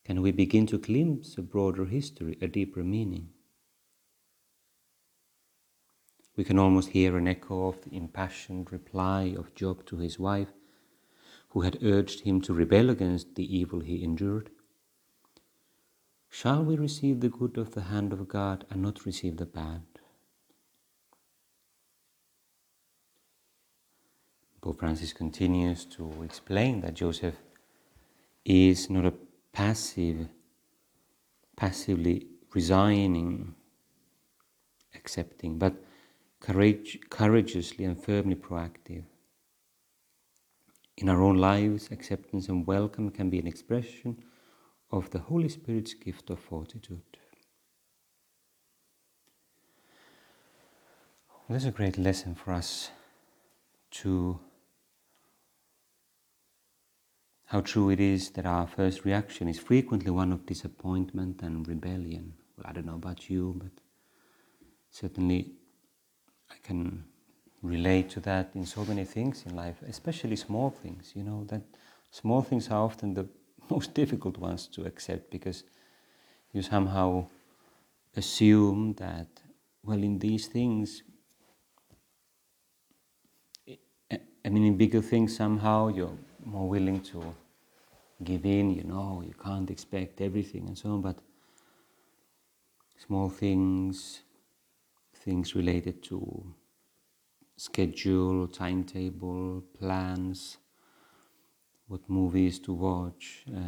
can 0.05 0.23
we 0.23 0.33
begin 0.33 0.67
to 0.67 0.79
glimpse 0.79 1.37
a 1.37 1.43
broader 1.43 1.85
history, 1.85 2.39
a 2.41 2.47
deeper 2.47 2.83
meaning. 2.83 3.29
We 6.37 6.45
can 6.45 6.59
almost 6.59 6.91
hear 6.91 7.17
an 7.17 7.29
echo 7.29 7.69
of 7.69 7.83
the 7.83 7.97
impassioned 7.97 8.73
reply 8.73 9.35
of 9.37 9.55
Job 9.55 9.87
to 9.87 9.97
his 9.97 10.19
wife, 10.19 10.53
who 11.51 11.61
had 11.61 11.83
urged 11.83 12.21
him 12.21 12.41
to 12.43 12.53
rebel 12.55 12.91
against 12.91 13.35
the 13.35 13.57
evil 13.57 13.81
he 13.81 14.03
endured. 14.03 14.51
Shall 16.29 16.65
we 16.65 16.77
receive 16.77 17.21
the 17.21 17.29
good 17.29 17.57
of 17.57 17.75
the 17.75 17.83
hand 17.83 18.13
of 18.13 18.27
God 18.27 18.67
and 18.69 18.83
not 18.83 19.07
receive 19.07 19.37
the 19.37 19.47
bad? 19.47 19.83
Pope 24.65 24.81
Francis 24.81 25.13
continues 25.13 25.85
to 25.85 26.23
explain 26.23 26.81
that 26.81 26.95
Joseph 26.95 27.35
is 28.47 28.89
not 28.89 29.05
a 29.05 29.13
passive, 29.53 30.27
passively 31.55 32.29
resigning, 32.55 33.55
accepting, 34.95 35.59
but 35.59 35.75
courage, 36.41 36.99
courageously 37.11 37.85
and 37.85 38.03
firmly 38.03 38.37
proactive. 38.37 39.05
In 40.97 41.11
our 41.11 41.21
own 41.21 41.37
lives, 41.37 41.91
acceptance 41.91 42.49
and 42.49 42.67
welcome 42.67 43.11
can 43.11 43.29
be 43.29 43.39
an 43.39 43.47
expression 43.47 44.17
of 44.91 45.11
the 45.11 45.19
Holy 45.19 45.51
Spirit's 45.51 45.93
gift 45.93 46.31
of 46.31 46.39
fortitude. 46.39 47.19
This 51.51 51.65
is 51.65 51.69
a 51.69 51.71
great 51.71 51.99
lesson 51.99 52.35
for 52.35 52.55
us 52.55 52.89
to 53.91 54.41
how 57.47 57.61
true 57.61 57.91
it 57.91 58.01
is 58.01 58.31
that 58.31 58.47
our 58.47 58.67
first 58.67 59.05
reaction 59.05 59.49
is 59.49 59.59
frequently 59.59 60.11
one 60.11 60.33
of 60.33 60.47
disappointment 60.47 61.43
and 61.43 61.67
rebellion. 61.69 62.35
Well, 62.57 62.67
I 62.69 62.73
don't 62.73 62.87
know 62.87 62.95
about 62.95 63.29
you, 63.29 63.55
but 63.59 63.73
certainly 64.91 65.53
I 66.51 66.55
can 66.63 67.05
relate 67.63 68.11
to 68.11 68.21
that 68.21 68.51
in 68.55 68.67
so 68.67 68.85
many 68.85 69.05
things 69.05 69.45
in 69.47 69.57
life, 69.57 69.77
especially 69.87 70.37
small 70.37 70.71
things. 70.71 71.13
You 71.15 71.25
know, 71.25 71.45
that 71.49 71.63
small 72.11 72.43
things 72.43 72.69
are 72.69 72.83
often 72.83 73.15
the 73.15 73.29
most 73.71 73.95
difficult 73.95 74.39
ones 74.39 74.67
to 74.69 74.85
accept 74.85 75.31
because 75.31 75.65
you 76.53 76.63
somehow 76.63 77.27
assume 78.17 78.95
that, 78.95 79.29
well, 79.83 80.03
in 80.03 80.19
these 80.19 80.47
things, 80.47 81.03
I 84.45 84.51
mean, 84.51 84.65
in 84.65 84.77
bigger 84.77 85.01
things, 85.01 85.35
somehow 85.37 85.89
you're 85.89 86.17
more 86.45 86.69
willing 86.69 87.01
to 87.01 87.35
give 88.23 88.45
in, 88.45 88.71
you 88.71 88.85
know, 88.85 89.23
you 89.27 89.35
can't 89.43 89.71
expect 89.71 90.21
everything 90.21 90.67
and 90.67 90.79
so 90.79 90.91
on, 90.91 91.03
but 91.03 91.19
small 93.07 93.29
things, 93.29 94.21
things 95.15 95.55
related 95.55 96.03
to 96.05 96.55
schedule, 97.57 98.47
timetable, 98.49 99.63
plans, 99.79 100.59
what 101.89 102.01
movies 102.09 102.59
to 102.59 102.73
watch, 102.73 103.45
uh, 103.55 103.61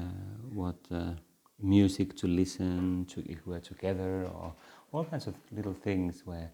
what 0.53 0.77
uh, 0.91 1.13
music 1.61 2.17
to 2.17 2.27
listen 2.27 3.05
to 3.07 3.21
if 3.31 3.47
we're 3.47 3.61
together, 3.61 4.27
or 4.35 4.55
all 4.93 5.05
kinds 5.05 5.27
of 5.27 5.35
little 5.53 5.75
things 5.75 6.23
where 6.25 6.51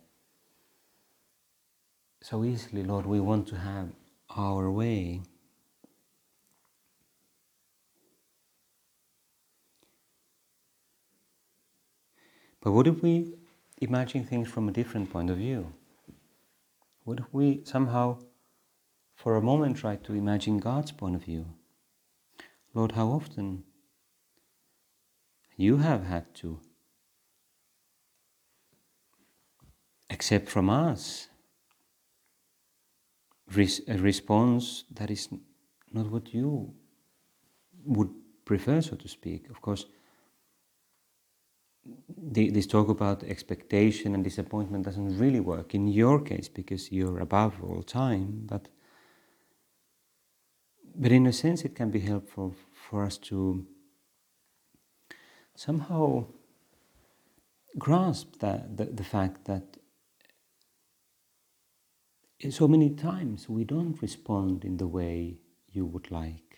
so 2.22 2.44
easily, 2.44 2.84
Lord, 2.84 3.06
we 3.06 3.20
want 3.20 3.48
to 3.48 3.56
have 3.56 3.88
our 4.36 4.70
way. 4.70 5.22
But 12.62 12.72
what 12.72 12.86
if 12.86 13.02
we 13.02 13.34
imagine 13.80 14.24
things 14.24 14.48
from 14.48 14.68
a 14.68 14.72
different 14.72 15.10
point 15.10 15.30
of 15.30 15.36
view? 15.36 15.72
What 17.04 17.18
if 17.18 17.26
we 17.32 17.62
somehow, 17.64 18.18
for 19.16 19.36
a 19.36 19.42
moment, 19.42 19.76
try 19.76 19.96
to 19.96 20.14
imagine 20.14 20.58
God's 20.58 20.92
point 20.92 21.16
of 21.16 21.24
view? 21.24 21.46
Lord, 22.72 22.92
how 22.92 23.08
often 23.08 23.64
you 25.56 25.78
have 25.78 26.04
had 26.04 26.32
to 26.36 26.60
accept 30.08 30.48
from 30.48 30.70
us 30.70 31.28
a 33.88 33.98
response 33.98 34.84
that 34.90 35.10
is 35.10 35.28
not 35.92 36.10
what 36.10 36.32
you 36.32 36.72
would 37.84 38.10
prefer, 38.44 38.80
so 38.80 38.96
to 38.96 39.08
speak. 39.08 39.50
Of 39.50 39.60
course, 39.60 39.84
this 42.08 42.66
talk 42.66 42.88
about 42.88 43.24
expectation 43.24 44.14
and 44.14 44.24
disappointment 44.24 44.84
doesn't 44.84 45.18
really 45.18 45.40
work 45.40 45.74
in 45.74 45.88
your 45.88 46.20
case 46.20 46.48
because 46.48 46.92
you're 46.92 47.20
above 47.20 47.54
all 47.62 47.82
time, 47.82 48.46
but 48.46 48.68
but 50.94 51.10
in 51.10 51.26
a 51.26 51.32
sense 51.32 51.62
it 51.64 51.74
can 51.74 51.90
be 51.90 52.00
helpful 52.00 52.54
for 52.72 53.02
us 53.04 53.16
to 53.18 53.66
somehow 55.56 56.26
grasp 57.78 58.38
that 58.40 58.76
the, 58.76 58.84
the 58.84 59.04
fact 59.04 59.46
that 59.46 59.78
so 62.50 62.66
many 62.66 62.90
times 62.90 63.48
we 63.48 63.64
don't 63.64 64.00
respond 64.02 64.64
in 64.64 64.76
the 64.76 64.86
way 64.86 65.38
you 65.70 65.86
would 65.86 66.10
like. 66.10 66.51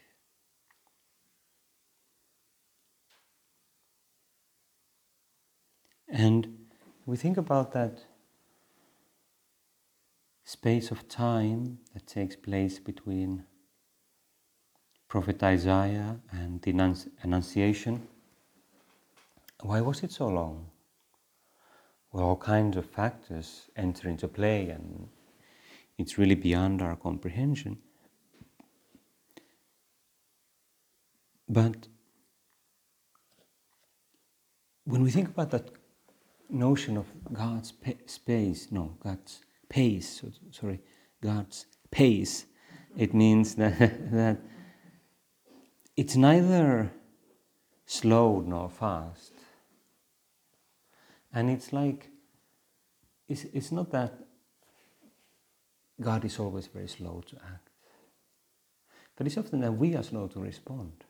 And 6.14 6.68
we 7.06 7.16
think 7.16 7.38
about 7.38 7.72
that 7.72 8.04
space 10.44 10.92
of 10.92 11.08
time 11.08 11.80
that 11.92 12.06
takes 12.06 12.36
place 12.36 12.78
between 12.78 13.44
Prophet 15.08 15.42
Isaiah 15.42 16.20
and 16.30 16.62
the 16.62 16.70
Annunciation. 17.24 18.06
Why 19.62 19.80
was 19.80 20.04
it 20.04 20.12
so 20.12 20.28
long? 20.28 20.70
Well, 22.12 22.26
all 22.26 22.36
kinds 22.36 22.76
of 22.76 22.86
factors 22.86 23.62
enter 23.74 24.08
into 24.08 24.28
play, 24.28 24.68
and 24.68 25.08
it's 25.98 26.16
really 26.16 26.36
beyond 26.36 26.80
our 26.80 26.94
comprehension. 26.94 27.78
But 31.48 31.88
when 34.84 35.02
we 35.02 35.10
think 35.10 35.30
about 35.30 35.50
that 35.50 35.83
notion 36.54 36.96
of 36.96 37.06
God's 37.32 37.72
space, 38.06 38.68
no, 38.70 38.96
God's 39.02 39.40
pace, 39.68 40.22
sorry, 40.50 40.80
God's 41.20 41.66
pace, 41.90 42.46
it 42.96 43.12
means 43.12 43.54
that, 43.56 44.12
that 44.12 44.38
it's 45.96 46.16
neither 46.16 46.90
slow 47.86 48.40
nor 48.40 48.70
fast. 48.70 49.32
And 51.32 51.50
it's 51.50 51.72
like, 51.72 52.10
it's, 53.28 53.44
it's 53.52 53.72
not 53.72 53.90
that 53.90 54.14
God 56.00 56.24
is 56.24 56.38
always 56.38 56.66
very 56.68 56.88
slow 56.88 57.22
to 57.26 57.36
act. 57.36 57.70
But 59.16 59.26
it's 59.26 59.36
often 59.36 59.60
that 59.60 59.72
we 59.72 59.94
are 59.94 60.02
slow 60.02 60.28
to 60.28 60.40
respond. 60.40 61.04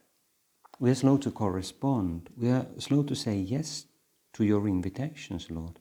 We 0.78 0.90
are 0.90 0.94
slow 0.94 1.16
to 1.18 1.30
correspond. 1.30 2.30
We 2.36 2.50
are 2.50 2.66
slow 2.78 3.02
to 3.04 3.14
say 3.14 3.36
yes 3.36 3.86
to 4.34 4.44
your 4.44 4.68
invitations, 4.68 5.50
Lord. 5.50 5.78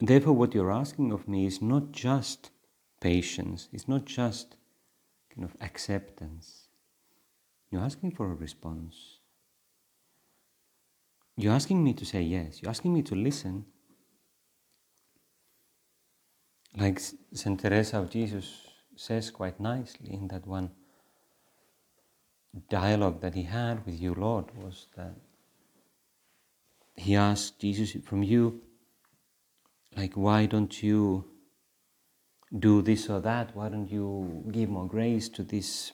Therefore, 0.00 0.34
what 0.34 0.54
you're 0.54 0.70
asking 0.70 1.12
of 1.12 1.26
me 1.26 1.46
is 1.46 1.60
not 1.60 1.90
just 1.92 2.50
patience, 3.00 3.68
it's 3.72 3.88
not 3.88 4.04
just 4.04 4.56
kind 5.34 5.44
of 5.44 5.56
acceptance. 5.60 6.68
You're 7.70 7.82
asking 7.82 8.12
for 8.12 8.30
a 8.30 8.34
response. 8.34 9.18
You're 11.36 11.52
asking 11.52 11.84
me 11.84 11.92
to 11.94 12.04
say 12.04 12.22
yes. 12.22 12.62
You're 12.62 12.70
asking 12.70 12.94
me 12.94 13.02
to 13.02 13.14
listen. 13.14 13.64
Like 16.76 17.00
St. 17.32 17.60
Teresa 17.60 17.98
of 17.98 18.10
Jesus 18.10 18.66
says 18.96 19.30
quite 19.30 19.60
nicely 19.60 20.12
in 20.12 20.28
that 20.28 20.46
one 20.46 20.70
dialogue 22.68 23.20
that 23.20 23.34
he 23.34 23.44
had 23.44 23.84
with 23.86 24.00
you, 24.00 24.14
Lord, 24.14 24.46
was 24.56 24.86
that 24.96 25.14
he 26.98 27.16
asked 27.16 27.60
Jesus 27.60 27.92
from 28.04 28.22
you, 28.22 28.60
like, 29.96 30.14
why 30.14 30.46
don't 30.46 30.82
you 30.82 31.24
do 32.58 32.82
this 32.82 33.08
or 33.08 33.20
that? 33.20 33.54
Why 33.54 33.68
don't 33.68 33.90
you 33.90 34.44
give 34.52 34.68
more 34.68 34.86
grace 34.86 35.28
to 35.30 35.42
this 35.42 35.92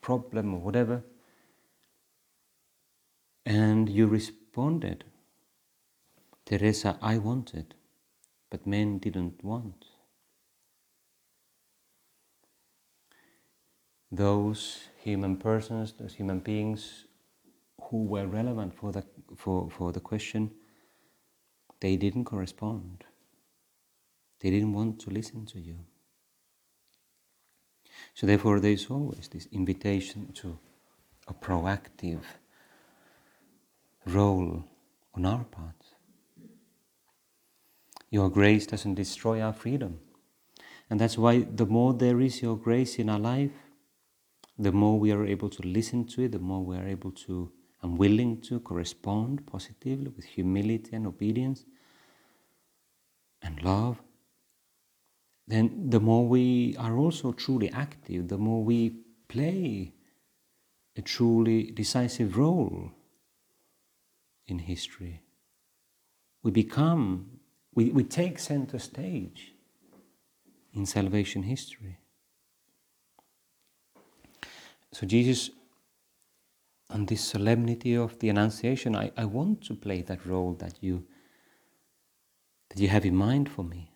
problem 0.00 0.54
or 0.54 0.60
whatever? 0.60 1.02
And 3.44 3.88
you 3.88 4.06
responded, 4.06 5.04
Teresa, 6.44 6.98
I 7.00 7.18
wanted, 7.18 7.74
but 8.50 8.66
men 8.66 8.98
didn't 8.98 9.42
want. 9.42 9.84
those 14.12 14.88
human 15.02 15.38
persons, 15.38 15.94
those 15.98 16.14
human 16.14 16.38
beings 16.38 17.06
who 17.90 18.04
were 18.04 18.26
relevant 18.26 18.74
for 18.74 18.92
the, 18.92 19.04
for, 19.36 19.70
for 19.70 19.92
the 19.92 20.00
question, 20.00 20.50
they 21.80 21.96
didn't 21.96 22.24
correspond. 22.24 23.04
They 24.40 24.50
didn't 24.50 24.72
want 24.72 25.00
to 25.00 25.10
listen 25.10 25.46
to 25.46 25.60
you. 25.60 25.78
So, 28.14 28.26
therefore, 28.26 28.60
there 28.60 28.72
is 28.72 28.86
always 28.90 29.28
this 29.28 29.46
invitation 29.52 30.32
to 30.34 30.58
a 31.28 31.34
proactive 31.34 32.22
role 34.06 34.64
on 35.14 35.24
our 35.24 35.44
part. 35.44 35.76
Your 38.10 38.28
grace 38.28 38.66
doesn't 38.66 38.94
destroy 38.94 39.40
our 39.40 39.52
freedom. 39.52 40.00
And 40.90 41.00
that's 41.00 41.16
why 41.16 41.40
the 41.40 41.64
more 41.64 41.94
there 41.94 42.20
is 42.20 42.42
your 42.42 42.56
grace 42.56 42.96
in 42.96 43.08
our 43.08 43.18
life, 43.18 43.52
the 44.58 44.72
more 44.72 44.98
we 44.98 45.10
are 45.10 45.24
able 45.24 45.48
to 45.48 45.62
listen 45.62 46.04
to 46.08 46.24
it, 46.24 46.32
the 46.32 46.38
more 46.38 46.62
we 46.62 46.76
are 46.76 46.86
able 46.86 47.12
to 47.12 47.50
and 47.82 47.98
willing 47.98 48.40
to 48.40 48.60
correspond 48.60 49.46
positively 49.46 50.08
with 50.14 50.24
humility 50.24 50.94
and 50.94 51.06
obedience 51.06 51.64
and 53.42 53.62
love, 53.62 54.00
then 55.48 55.90
the 55.90 56.00
more 56.00 56.26
we 56.26 56.76
are 56.78 56.96
also 56.96 57.32
truly 57.32 57.70
active, 57.72 58.28
the 58.28 58.38
more 58.38 58.62
we 58.62 58.96
play 59.28 59.92
a 60.96 61.02
truly 61.02 61.70
decisive 61.72 62.36
role 62.36 62.92
in 64.46 64.58
history. 64.58 65.22
We 66.42 66.50
become, 66.50 67.40
we, 67.74 67.90
we 67.90 68.04
take 68.04 68.38
center 68.38 68.78
stage 68.78 69.54
in 70.74 70.86
salvation 70.86 71.42
history. 71.42 71.98
So, 74.92 75.06
Jesus, 75.06 75.50
on 76.92 77.06
this 77.06 77.24
solemnity 77.24 77.94
of 77.96 78.18
the 78.18 78.28
Annunciation, 78.28 78.94
I, 78.94 79.10
I 79.16 79.24
want 79.24 79.62
to 79.64 79.74
play 79.74 80.02
that 80.02 80.24
role 80.26 80.54
that 80.54 80.74
you, 80.80 81.04
that 82.68 82.78
you 82.78 82.88
have 82.88 83.04
in 83.04 83.16
mind 83.16 83.48
for 83.48 83.64
me. 83.64 83.90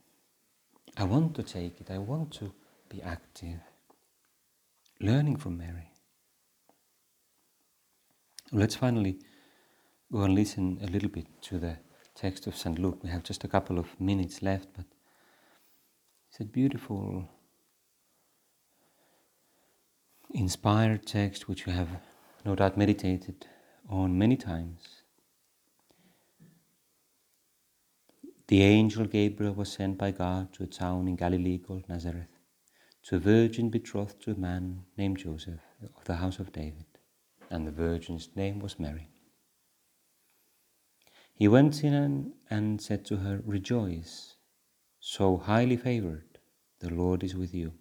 I 0.97 1.05
want 1.05 1.35
to 1.37 1.43
take 1.43 1.81
it, 1.81 1.91
I 1.91 1.99
want 1.99 2.33
to 2.35 2.53
be 2.89 3.03
active, 3.03 3.61
learning 5.01 5.37
from 5.37 5.59
Mary. 5.59 5.91
Let's 8.51 8.77
finally 8.77 9.19
go 10.11 10.23
and 10.23 10.35
listen 10.35 10.79
a 10.83 10.87
little 10.87 11.11
bit 11.11 11.27
to 11.43 11.59
the 11.59 11.77
text 12.15 12.47
of 12.47 12.57
St. 12.57 12.79
Luke. 12.79 13.01
We 13.03 13.11
have 13.11 13.25
just 13.25 13.45
a 13.45 13.49
couple 13.49 13.79
of 13.79 14.01
minutes 14.01 14.41
left, 14.41 14.69
but 14.75 14.87
it's 16.31 16.41
a 16.41 16.45
beautiful, 16.45 17.29
inspired 20.33 21.07
text 21.07 21.49
which 21.49 21.67
we 21.67 21.73
have 21.73 21.89
no 22.47 22.55
doubt 22.55 22.77
meditated 22.77 23.45
on 23.89 24.17
many 24.17 24.37
times. 24.37 25.03
The 28.47 28.63
angel 28.63 29.07
Gabriel 29.07 29.53
was 29.53 29.73
sent 29.73 29.99
by 29.99 30.13
God 30.13 30.53
to 30.53 30.63
a 30.63 30.69
town 30.69 31.09
in 31.09 31.17
Galilee 31.17 31.59
called 31.59 31.89
Nazareth, 31.89 32.39
to 33.07 33.17
a 33.17 33.19
virgin 33.19 33.69
betrothed 33.69 34.23
to 34.23 34.31
a 34.31 34.39
man 34.39 34.85
named 34.97 35.19
Joseph 35.19 35.61
of 35.97 36.05
the 36.05 36.15
house 36.15 36.39
of 36.39 36.53
David, 36.53 36.87
and 37.51 37.67
the 37.67 37.73
virgin's 37.73 38.29
name 38.37 38.61
was 38.61 38.79
Mary. 38.79 39.09
He 41.35 41.49
went 41.49 41.83
in 41.83 42.33
and 42.49 42.81
said 42.81 43.05
to 43.07 43.17
her, 43.17 43.43
Rejoice, 43.45 44.37
so 45.01 45.37
highly 45.37 45.77
favored, 45.77 46.39
the 46.79 46.91
Lord 46.91 47.25
is 47.25 47.35
with 47.35 47.53
you. 47.53 47.73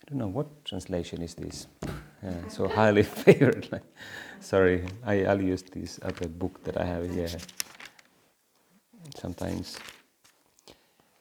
I 0.00 0.08
don't 0.08 0.18
know 0.18 0.28
what 0.28 0.64
translation 0.64 1.20
is 1.20 1.34
this. 1.34 1.66
Uh, 2.26 2.48
so 2.48 2.68
highly 2.68 3.02
favored. 3.24 3.80
Sorry, 4.40 4.86
I, 5.04 5.24
I'll 5.24 5.42
use 5.42 5.62
this 5.62 5.98
other 6.02 6.28
book 6.28 6.62
that 6.64 6.80
I 6.80 6.84
have 6.84 7.10
here 7.10 7.28
sometimes 9.16 9.78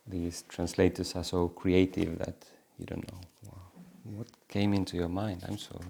these 0.08 0.44
translators 0.48 1.16
are 1.16 1.24
so 1.24 1.48
creative 1.50 2.18
that 2.20 2.46
you 2.78 2.86
don't 2.86 3.06
know 3.12 3.20
what 4.04 4.28
came 4.48 4.74
into 4.74 4.96
your 4.96 5.10
mind. 5.10 5.44
I'm 5.48 5.58
sorry. 5.58 5.86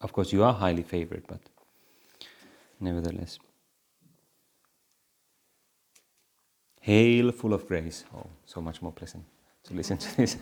Of 0.00 0.12
course, 0.12 0.32
you 0.32 0.42
are 0.42 0.52
highly 0.52 0.82
favored, 0.82 1.24
but 1.28 1.38
nevertheless. 2.80 3.38
Hail, 6.80 7.30
full 7.30 7.54
of 7.54 7.68
grace. 7.68 8.04
Oh, 8.12 8.26
so 8.44 8.60
much 8.60 8.82
more 8.82 8.92
pleasant 8.92 9.24
to 9.64 9.74
listen 9.74 9.98
to 9.98 10.16
this 10.16 10.36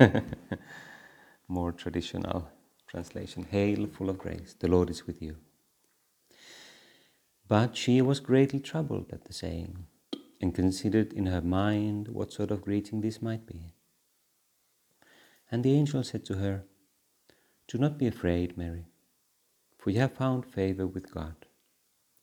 more 1.49 1.73
traditional 1.73 2.49
translation. 2.91 3.47
Hail, 3.51 3.87
full 3.87 4.11
of 4.11 4.19
grace. 4.19 4.55
The 4.59 4.69
Lord 4.69 4.91
is 4.91 5.07
with 5.07 5.23
you. 5.23 5.37
But 7.47 7.77
she 7.77 8.03
was 8.03 8.21
greatly 8.21 8.61
troubled 8.61 9.13
at 9.13 9.25
the 9.25 9.33
saying, 9.33 9.87
and 10.41 10.55
considered 10.55 11.13
in 11.13 11.27
her 11.27 11.41
mind 11.41 12.09
what 12.09 12.33
sort 12.33 12.51
of 12.51 12.63
greeting 12.63 13.01
this 13.01 13.23
might 13.23 13.47
be. 13.47 13.75
And 15.51 15.65
the 15.65 15.75
angel 15.75 16.03
said 16.03 16.25
to 16.27 16.39
her, 16.39 16.65
Do 17.69 17.79
not 17.79 17.99
be 17.99 18.07
afraid, 18.07 18.57
Mary, 18.57 18.87
for 19.79 19.91
you 19.91 20.01
have 20.01 20.13
found 20.13 20.47
favor 20.47 20.87
with 20.87 21.13
God. 21.13 21.47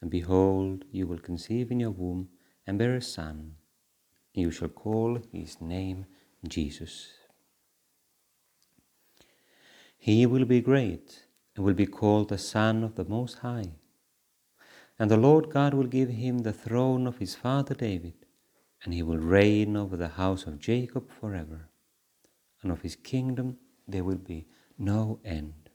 And 0.01 0.12
behold, 0.12 0.86
you 0.91 1.08
will 1.08 1.19
conceive 1.19 1.71
in 1.71 1.80
your 1.80 1.91
womb 1.91 2.30
and 2.65 2.77
bear 2.77 2.95
a 2.95 3.01
son, 3.01 3.56
you 4.34 4.51
shall 4.51 4.67
call 4.67 5.19
his 5.32 5.60
name 5.62 6.06
Jesus. 6.47 7.16
He 9.97 10.25
will 10.25 10.45
be 10.45 10.62
great 10.62 11.25
and 11.55 11.65
will 11.65 11.73
be 11.73 11.88
called 11.88 12.29
the 12.29 12.38
Son 12.38 12.83
of 12.83 12.95
the 12.95 13.05
Most 13.05 13.39
High 13.39 13.73
and 14.99 15.12
the 15.12 15.17
Lord 15.17 15.49
God 15.49 15.73
will 15.73 15.88
give 15.88 16.10
him 16.10 16.39
the 16.39 16.53
throne 16.53 17.05
of 17.05 17.17
his 17.17 17.36
father 17.36 17.75
David, 17.75 18.13
and 18.83 18.93
he 18.93 19.03
will 19.03 19.17
reign 19.17 19.75
over 19.75 19.95
the 19.95 20.10
house 20.10 20.45
of 20.45 20.60
Jacob 20.60 21.12
forever, 21.12 21.69
and 22.62 22.71
of 22.71 22.81
his 22.81 22.95
kingdom 22.95 23.57
there 23.88 24.03
will 24.03 24.17
be 24.17 24.47
no 24.77 25.19
end. 25.23 25.69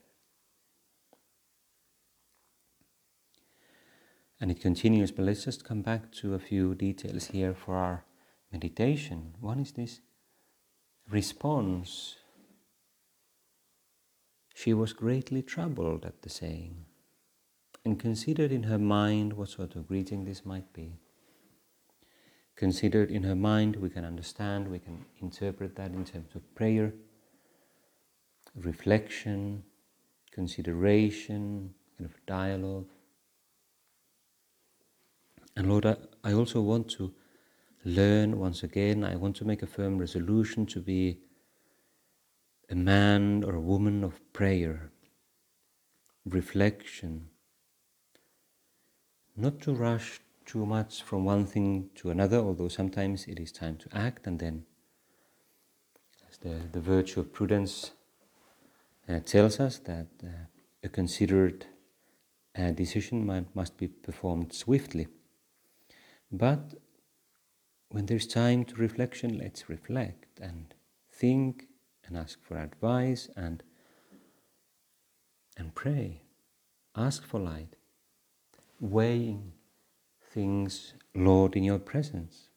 And 4.40 4.50
it 4.50 4.60
continues, 4.60 5.12
but 5.12 5.24
let's 5.24 5.44
just 5.44 5.64
come 5.64 5.82
back 5.82 6.10
to 6.14 6.34
a 6.34 6.40
few 6.40 6.74
details 6.74 7.26
here 7.26 7.54
for 7.54 7.76
our 7.76 8.04
meditation. 8.50 9.34
One 9.40 9.60
is 9.60 9.72
this 9.72 10.00
response. 11.08 12.16
She 14.62 14.74
was 14.74 14.92
greatly 14.92 15.42
troubled 15.42 16.04
at 16.04 16.22
the 16.22 16.28
saying 16.28 16.84
and 17.84 17.98
considered 17.98 18.52
in 18.52 18.62
her 18.62 18.78
mind 18.78 19.32
what 19.32 19.48
sort 19.48 19.74
of 19.74 19.88
greeting 19.88 20.24
this 20.24 20.46
might 20.46 20.72
be. 20.72 21.00
Considered 22.54 23.10
in 23.10 23.24
her 23.24 23.34
mind, 23.34 23.74
we 23.74 23.90
can 23.90 24.04
understand, 24.04 24.68
we 24.68 24.78
can 24.78 25.04
interpret 25.20 25.74
that 25.74 25.90
in 25.90 26.04
terms 26.04 26.36
of 26.36 26.54
prayer, 26.54 26.94
reflection, 28.54 29.64
consideration, 30.30 31.74
kind 31.98 32.08
of 32.08 32.26
dialogue. 32.26 32.88
And 35.56 35.68
Lord, 35.68 35.86
I, 35.86 35.96
I 36.22 36.34
also 36.34 36.60
want 36.60 36.88
to 36.90 37.12
learn 37.84 38.38
once 38.38 38.62
again, 38.62 39.02
I 39.02 39.16
want 39.16 39.34
to 39.36 39.44
make 39.44 39.64
a 39.64 39.66
firm 39.66 39.98
resolution 39.98 40.66
to 40.66 40.78
be 40.80 41.18
a 42.70 42.74
man 42.74 43.44
or 43.44 43.54
a 43.54 43.60
woman 43.60 44.04
of 44.04 44.20
prayer, 44.32 44.90
reflection, 46.24 47.28
not 49.36 49.60
to 49.60 49.74
rush 49.74 50.20
too 50.44 50.66
much 50.66 51.02
from 51.02 51.24
one 51.24 51.46
thing 51.46 51.90
to 51.94 52.10
another, 52.10 52.38
although 52.38 52.68
sometimes 52.68 53.26
it 53.26 53.38
is 53.38 53.52
time 53.52 53.76
to 53.76 53.88
act, 53.96 54.26
and 54.26 54.38
then 54.38 54.64
the, 56.42 56.60
the 56.72 56.80
virtue 56.80 57.20
of 57.20 57.32
prudence 57.32 57.92
uh, 59.08 59.20
tells 59.20 59.60
us 59.60 59.78
that 59.78 60.08
uh, 60.24 60.28
a 60.82 60.88
considered 60.88 61.66
uh, 62.58 62.70
decision 62.70 63.24
might, 63.24 63.54
must 63.54 63.76
be 63.76 63.88
performed 63.88 64.52
swiftly. 64.52 65.06
But 66.30 66.74
when 67.90 68.06
there's 68.06 68.26
time 68.26 68.64
to 68.66 68.74
reflection, 68.76 69.38
let's 69.38 69.68
reflect 69.68 70.40
and 70.40 70.74
think 71.12 71.68
and 72.12 72.20
ask 72.20 72.38
for 72.44 72.58
advice 72.58 73.30
and 73.36 73.62
and 75.56 75.74
pray. 75.74 76.22
Ask 76.94 77.24
for 77.24 77.40
light 77.40 77.76
weighing 78.80 79.52
things, 80.34 80.94
Lord, 81.14 81.56
in 81.56 81.62
your 81.64 81.78
presence. 81.78 82.48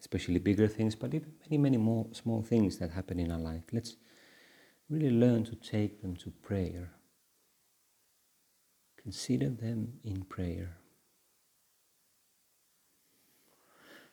Especially 0.00 0.40
bigger 0.40 0.66
things, 0.66 0.96
but 0.96 1.14
even 1.14 1.32
many, 1.48 1.58
many 1.58 1.76
more 1.76 2.08
small 2.12 2.42
things 2.42 2.78
that 2.78 2.90
happen 2.90 3.20
in 3.20 3.30
our 3.30 3.38
life. 3.38 3.62
Let's 3.72 3.96
really 4.90 5.10
learn 5.10 5.44
to 5.44 5.54
take 5.54 6.02
them 6.02 6.16
to 6.16 6.30
prayer. 6.30 6.90
Consider 9.00 9.48
them 9.48 10.00
in 10.02 10.24
prayer. 10.24 10.76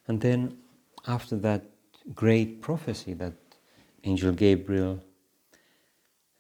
And 0.07 0.21
then, 0.21 0.57
after 1.07 1.35
that 1.37 1.63
great 2.13 2.61
prophecy 2.61 3.13
that 3.13 3.33
Angel 4.03 4.31
Gabriel 4.31 5.03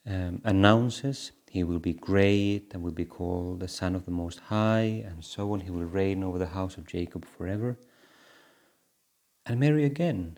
um, 0.05 0.41
announces 0.43 1.31
he 1.49 1.63
will 1.63 1.79
be 1.79 1.93
great 1.93 2.71
and 2.71 2.83
will 2.83 2.91
be 2.91 3.05
called 3.05 3.59
the 3.59 3.67
Son 3.67 3.95
of 3.95 4.05
the 4.05 4.11
Most 4.11 4.39
High, 4.39 5.03
and 5.05 5.25
so 5.25 5.51
on. 5.51 5.61
He 5.61 5.71
will 5.71 5.85
reign 5.85 6.23
over 6.23 6.37
the 6.37 6.47
house 6.47 6.77
of 6.77 6.85
Jacob 6.85 7.25
forever. 7.25 7.77
And 9.47 9.59
Mary 9.59 9.83
again 9.83 10.37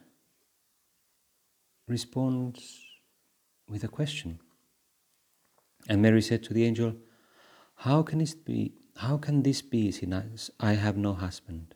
responds 1.86 2.80
with 3.68 3.84
a 3.84 3.90
question. 3.90 4.40
And 5.90 6.02
Mary 6.02 6.22
said 6.22 6.44
to 6.44 6.54
the 6.54 6.64
angel, 6.64 6.96
How 7.76 8.04
can 8.04 8.20
this 8.20 8.34
be? 8.34 8.74
How 8.98 9.18
can 9.18 9.44
this 9.44 9.62
be, 9.62 9.92
since 9.92 10.50
I 10.60 10.74
have 10.74 10.96
no 10.96 11.14
husband? 11.14 11.76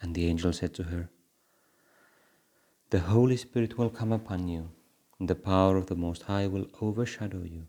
And 0.00 0.14
the 0.14 0.26
angel 0.26 0.52
said 0.52 0.74
to 0.74 0.84
her, 0.84 1.08
The 2.90 3.00
Holy 3.00 3.36
Spirit 3.36 3.76
will 3.76 3.90
come 3.90 4.12
upon 4.12 4.48
you, 4.48 4.70
and 5.18 5.28
the 5.28 5.34
power 5.34 5.76
of 5.76 5.86
the 5.86 5.96
Most 5.96 6.22
High 6.22 6.46
will 6.46 6.66
overshadow 6.80 7.42
you. 7.42 7.66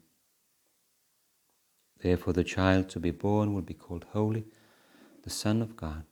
Therefore, 2.02 2.34
the 2.34 2.44
child 2.44 2.89
to 2.89 3.00
be 3.00 3.12
born 3.12 3.54
will 3.54 3.62
be 3.62 3.74
called 3.74 4.06
Holy, 4.12 4.46
the 5.24 5.30
Son 5.30 5.62
of 5.62 5.76
God. 5.76 6.06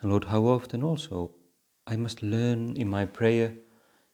And 0.00 0.10
Lord, 0.10 0.24
how 0.24 0.44
often 0.44 0.82
also 0.82 1.32
I 1.86 1.96
must 1.96 2.22
learn 2.22 2.76
in 2.76 2.88
my 2.88 3.06
prayer 3.06 3.54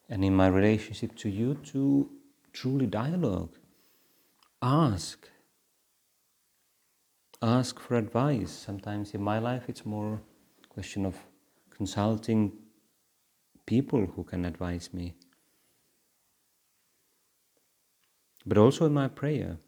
and 0.09 0.25
in 0.25 0.35
my 0.35 0.47
relationship 0.47 1.15
to 1.17 1.29
you 1.29 1.55
to 1.73 2.11
truly 2.53 2.87
dialogue, 2.87 3.57
ask, 4.63 5.29
ask 7.43 7.79
for 7.79 7.97
advice. 7.97 8.51
Sometimes 8.51 9.15
in 9.15 9.23
my 9.23 9.39
life 9.39 9.65
it's 9.69 9.85
more 9.85 10.21
a 10.65 10.69
question 10.69 11.05
of 11.07 11.17
consulting 11.71 12.53
people 13.67 14.07
who 14.07 14.25
can 14.25 14.45
advise 14.45 14.93
me. 14.93 15.15
But 18.47 18.59
also 18.59 18.87
in 18.87 18.95
my 18.95 19.09
prayer. 19.09 19.59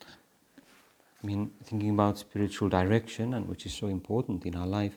I 0.00 1.26
mean, 1.26 1.52
thinking 1.62 1.90
about 1.90 2.18
spiritual 2.18 2.68
direction, 2.68 3.34
and 3.34 3.48
which 3.48 3.64
is 3.64 3.72
so 3.72 3.86
important 3.86 4.44
in 4.44 4.56
our 4.56 4.66
life, 4.66 4.96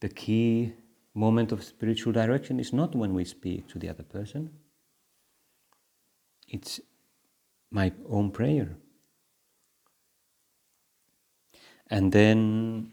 the 0.00 0.08
key 0.08 0.74
moment 1.14 1.52
of 1.52 1.64
spiritual 1.64 2.12
direction 2.12 2.60
is 2.60 2.72
not 2.72 2.94
when 2.94 3.14
we 3.14 3.24
speak 3.24 3.68
to 3.68 3.78
the 3.78 3.88
other 3.88 4.02
person, 4.02 4.50
it's 6.48 6.80
my 7.70 7.92
own 8.08 8.30
prayer. 8.30 8.76
And 11.90 12.12
then 12.12 12.92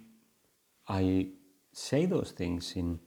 I 0.87 1.29
say 1.73 2.05
those 2.05 2.31
things 2.31 2.73
in 2.75 2.99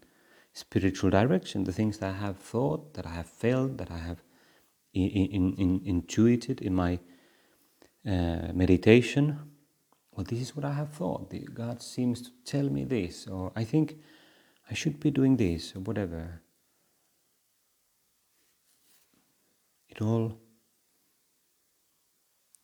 spiritual 0.52 1.10
direction, 1.10 1.64
the 1.64 1.72
things 1.72 1.98
that 1.98 2.14
I 2.14 2.18
have 2.18 2.38
thought, 2.38 2.94
that 2.94 3.06
I 3.06 3.10
have 3.10 3.28
felt, 3.28 3.76
that 3.78 3.90
I 3.90 3.98
have 3.98 4.22
in, 4.94 5.08
in, 5.08 5.54
in, 5.54 5.80
intuited 5.84 6.62
in 6.62 6.74
my 6.74 6.98
uh, 8.06 8.52
meditation. 8.54 9.38
Well, 10.12 10.24
this 10.24 10.40
is 10.40 10.56
what 10.56 10.64
I 10.64 10.72
have 10.72 10.90
thought. 10.90 11.34
God 11.52 11.82
seems 11.82 12.22
to 12.22 12.30
tell 12.44 12.68
me 12.70 12.84
this, 12.84 13.26
or 13.26 13.52
I 13.56 13.64
think 13.64 13.98
I 14.70 14.74
should 14.74 15.00
be 15.00 15.10
doing 15.10 15.36
this, 15.36 15.74
or 15.74 15.80
whatever. 15.80 16.40
It 19.88 20.00
all, 20.00 20.38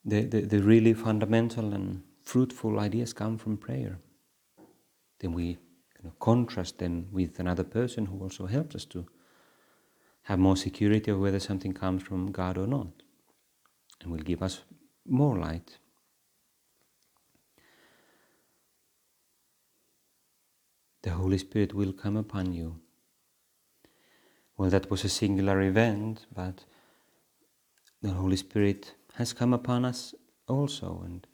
the, 0.05 0.23
the, 0.23 0.41
the 0.43 0.63
really 0.63 0.95
fundamental 0.95 1.75
and 1.75 2.03
fruitful 2.23 2.79
ideas 2.79 3.13
come 3.13 3.39
from 3.39 3.57
prayer. 3.57 3.99
Then 5.19 5.33
we 5.33 5.59
kind 5.95 6.07
of 6.07 6.19
contrast 6.19 6.79
them 6.79 7.09
with 7.13 7.39
another 7.39 7.65
person 7.65 8.07
who 8.07 8.21
also 8.21 8.47
helps 8.47 8.75
us 8.75 8.85
to 8.87 9.07
have 10.23 10.39
more 10.39 10.57
security 10.57 11.11
of 11.11 11.19
whether 11.19 11.41
something 11.41 11.73
comes 11.73 12.03
from 12.03 12.31
God 12.31 12.57
or 12.59 12.67
not, 12.67 13.03
and 14.01 14.13
will 14.13 14.19
give 14.19 14.43
us 14.43 14.63
more 15.07 15.39
light. 15.39 15.79
The 21.03 21.11
Holy 21.11 21.39
Spirit 21.39 21.73
will 21.73 21.93
come 21.93 22.17
upon 22.17 22.53
you. 22.53 22.81
Well, 24.57 24.69
that 24.71 24.91
was 24.91 25.05
a 25.05 25.09
singular 25.09 25.63
event, 25.63 26.27
but 26.35 26.65
the 28.03 28.11
Holy 28.11 28.37
Spirit 28.37 28.95
has 29.15 29.33
come 29.33 29.55
upon 29.55 29.87
us 29.87 30.15
also, 30.47 31.01
and 31.05 31.27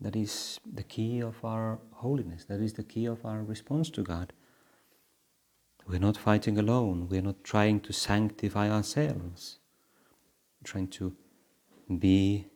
that 0.00 0.14
is 0.14 0.60
the 0.64 0.82
key 0.82 1.20
of 1.20 1.44
our 1.44 1.78
holiness, 1.92 2.44
that 2.44 2.60
is 2.60 2.74
the 2.74 2.84
key 2.84 3.06
of 3.06 3.24
our 3.24 3.42
response 3.42 3.90
to 3.90 4.02
God. 4.02 4.32
We're 5.86 5.98
not 5.98 6.16
fighting 6.16 6.58
alone, 6.58 7.08
we're 7.08 7.22
not 7.22 7.42
trying 7.42 7.80
to 7.80 7.92
sanctify 7.92 8.70
ourselves, 8.70 9.58
we're 10.60 10.70
trying 10.70 10.88
to 10.88 11.16
be 11.98 12.46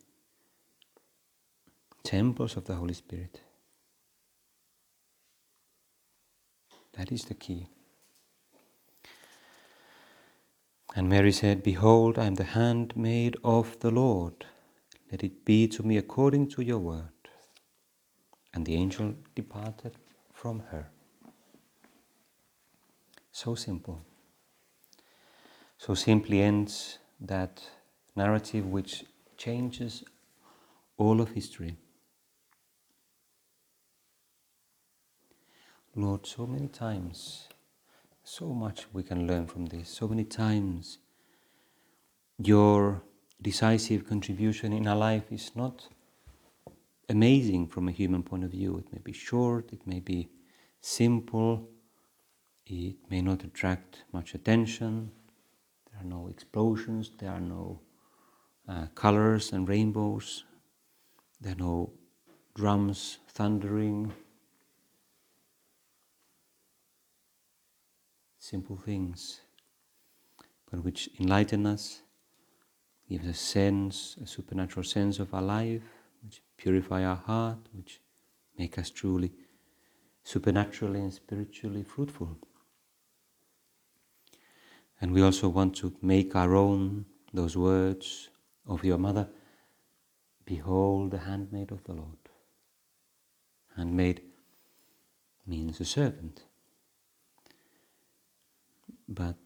temples 2.02 2.56
of 2.56 2.66
the 2.66 2.74
Holy 2.74 2.94
Spirit. 2.94 3.40
That 6.94 7.10
is 7.10 7.24
the 7.24 7.34
key. 7.34 7.68
And 10.94 11.08
Mary 11.08 11.32
said, 11.32 11.62
Behold, 11.62 12.18
I 12.18 12.26
am 12.26 12.34
the 12.34 12.44
handmaid 12.44 13.36
of 13.42 13.78
the 13.80 13.90
Lord. 13.90 14.44
Let 15.10 15.24
it 15.24 15.44
be 15.44 15.66
to 15.68 15.82
me 15.82 15.96
according 15.96 16.48
to 16.50 16.62
your 16.62 16.78
word. 16.78 17.21
And 18.54 18.66
the 18.66 18.74
angel 18.74 19.14
departed 19.34 19.96
from 20.32 20.60
her. 20.70 20.88
So 23.32 23.54
simple. 23.54 24.02
So 25.78 25.94
simply 25.94 26.42
ends 26.42 26.98
that 27.20 27.62
narrative 28.14 28.66
which 28.66 29.04
changes 29.36 30.04
all 30.96 31.20
of 31.20 31.30
history. 31.30 31.76
Lord, 35.94 36.26
so 36.26 36.46
many 36.46 36.68
times, 36.68 37.48
so 38.24 38.46
much 38.54 38.86
we 38.92 39.02
can 39.02 39.26
learn 39.26 39.46
from 39.46 39.66
this, 39.66 39.88
so 39.88 40.08
many 40.08 40.24
times 40.24 40.98
your 42.38 43.02
decisive 43.40 44.06
contribution 44.08 44.72
in 44.72 44.86
our 44.86 44.96
life 44.96 45.30
is 45.30 45.50
not 45.54 45.88
amazing 47.12 47.68
from 47.68 47.88
a 47.88 47.92
human 47.92 48.22
point 48.22 48.42
of 48.42 48.50
view. 48.50 48.78
It 48.78 48.92
may 48.92 48.98
be 48.98 49.12
short, 49.12 49.72
it 49.72 49.86
may 49.86 50.00
be 50.00 50.28
simple, 50.80 51.68
it 52.66 52.96
may 53.08 53.20
not 53.22 53.44
attract 53.44 54.02
much 54.12 54.34
attention. 54.34 55.12
There 55.90 56.00
are 56.00 56.08
no 56.08 56.28
explosions, 56.28 57.12
there 57.18 57.30
are 57.30 57.40
no 57.40 57.80
uh, 58.68 58.86
colors 58.94 59.52
and 59.52 59.68
rainbows, 59.68 60.44
there 61.40 61.52
are 61.52 61.56
no 61.56 61.92
drums 62.54 63.18
thundering. 63.28 64.12
Simple 68.38 68.76
things, 68.76 69.40
but 70.70 70.82
which 70.82 71.08
enlighten 71.20 71.66
us, 71.66 72.02
give 73.08 73.22
us 73.22 73.28
a 73.28 73.34
sense, 73.34 74.16
a 74.22 74.26
supernatural 74.26 74.84
sense 74.84 75.18
of 75.20 75.32
our 75.32 75.42
life, 75.42 75.82
which 76.22 76.42
purify 76.56 77.04
our 77.04 77.16
heart, 77.16 77.58
which 77.72 78.00
make 78.58 78.78
us 78.78 78.90
truly 78.90 79.32
supernaturally 80.24 81.00
and 81.00 81.12
spiritually 81.12 81.82
fruitful. 81.82 82.38
And 85.00 85.12
we 85.12 85.22
also 85.22 85.48
want 85.48 85.74
to 85.76 85.94
make 86.00 86.36
our 86.36 86.54
own 86.54 87.06
those 87.32 87.56
words 87.56 88.28
of 88.66 88.84
your 88.84 88.98
mother 88.98 89.28
Behold 90.44 91.12
the 91.12 91.18
handmaid 91.18 91.70
of 91.70 91.84
the 91.84 91.92
Lord. 91.92 92.18
Handmaid 93.76 94.22
means 95.46 95.80
a 95.80 95.84
servant. 95.84 96.42
But 99.08 99.36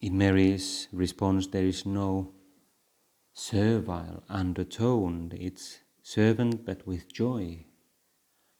in 0.00 0.16
Mary's 0.16 0.88
response, 0.92 1.48
there 1.48 1.64
is 1.64 1.84
no 1.84 2.32
servile 3.32 4.22
undertone. 4.28 5.32
It's 5.34 5.80
servant 6.02 6.64
but 6.64 6.86
with 6.86 7.12
joy. 7.12 7.66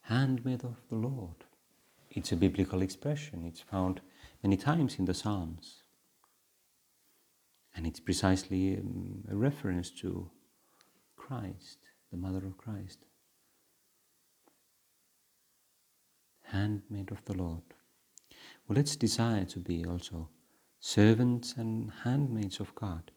Handmaid 0.02 0.64
of 0.64 0.76
the 0.88 0.96
Lord. 0.96 1.44
It's 2.10 2.32
a 2.32 2.36
biblical 2.36 2.82
expression. 2.82 3.44
It's 3.44 3.60
found 3.60 4.00
many 4.42 4.56
times 4.56 4.98
in 4.98 5.04
the 5.04 5.14
Psalms. 5.14 5.82
And 7.76 7.86
it's 7.86 8.00
precisely 8.00 8.76
um, 8.76 9.24
a 9.30 9.36
reference 9.36 9.90
to 10.00 10.28
Christ, 11.16 11.78
the 12.10 12.16
Mother 12.16 12.44
of 12.44 12.58
Christ. 12.58 12.98
Handmaid 16.42 17.12
of 17.12 17.24
the 17.26 17.34
Lord. 17.34 17.62
Well, 18.66 18.76
let's 18.76 18.96
desire 18.96 19.44
to 19.44 19.60
be 19.60 19.84
also 19.84 20.28
servants 20.80 21.54
and 21.56 21.92
handmaids 22.02 22.58
of 22.58 22.74
God. 22.74 23.12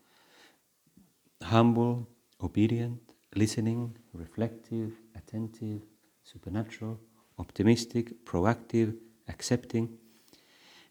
Humble, 1.44 2.08
obedient, 2.42 3.00
listening, 3.36 3.96
reflective, 4.14 4.94
attentive, 5.16 5.82
supernatural, 6.24 7.00
optimistic, 7.38 8.26
proactive, 8.26 8.96
accepting. 9.28 9.90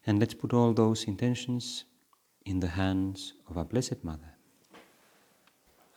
And 0.05 0.19
let's 0.19 0.33
put 0.33 0.53
all 0.53 0.73
those 0.73 1.05
intentions 1.05 1.85
in 2.45 2.59
the 2.59 2.67
hands 2.67 3.33
of 3.49 3.57
our 3.57 3.65
Blessed 3.65 4.03
Mother. 4.03 4.33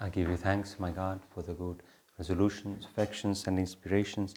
I 0.01 0.09
give 0.09 0.29
you 0.29 0.37
thanks, 0.37 0.77
my 0.79 0.91
God, 0.91 1.21
for 1.35 1.43
the 1.43 1.55
good 1.55 1.83
resolutions, 2.19 2.87
affections, 2.87 3.47
and 3.47 3.59
inspirations 3.59 4.35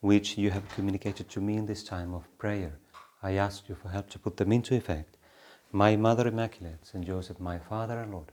which 0.00 0.36
you 0.36 0.50
have 0.50 0.68
communicated 0.68 1.28
to 1.30 1.40
me 1.40 1.56
in 1.56 1.66
this 1.66 1.82
time 1.82 2.14
of 2.14 2.24
prayer. 2.38 2.78
I 3.22 3.32
ask 3.32 3.68
you 3.68 3.74
for 3.74 3.88
help 3.88 4.10
to 4.10 4.18
put 4.18 4.36
them 4.36 4.52
into 4.52 4.74
effect. 4.74 5.16
My 5.72 5.96
Mother 5.96 6.28
Immaculate, 6.28 6.86
Saint 6.86 7.06
Joseph, 7.06 7.40
my 7.40 7.58
Father 7.58 7.98
and 7.98 8.12
Lord, 8.12 8.32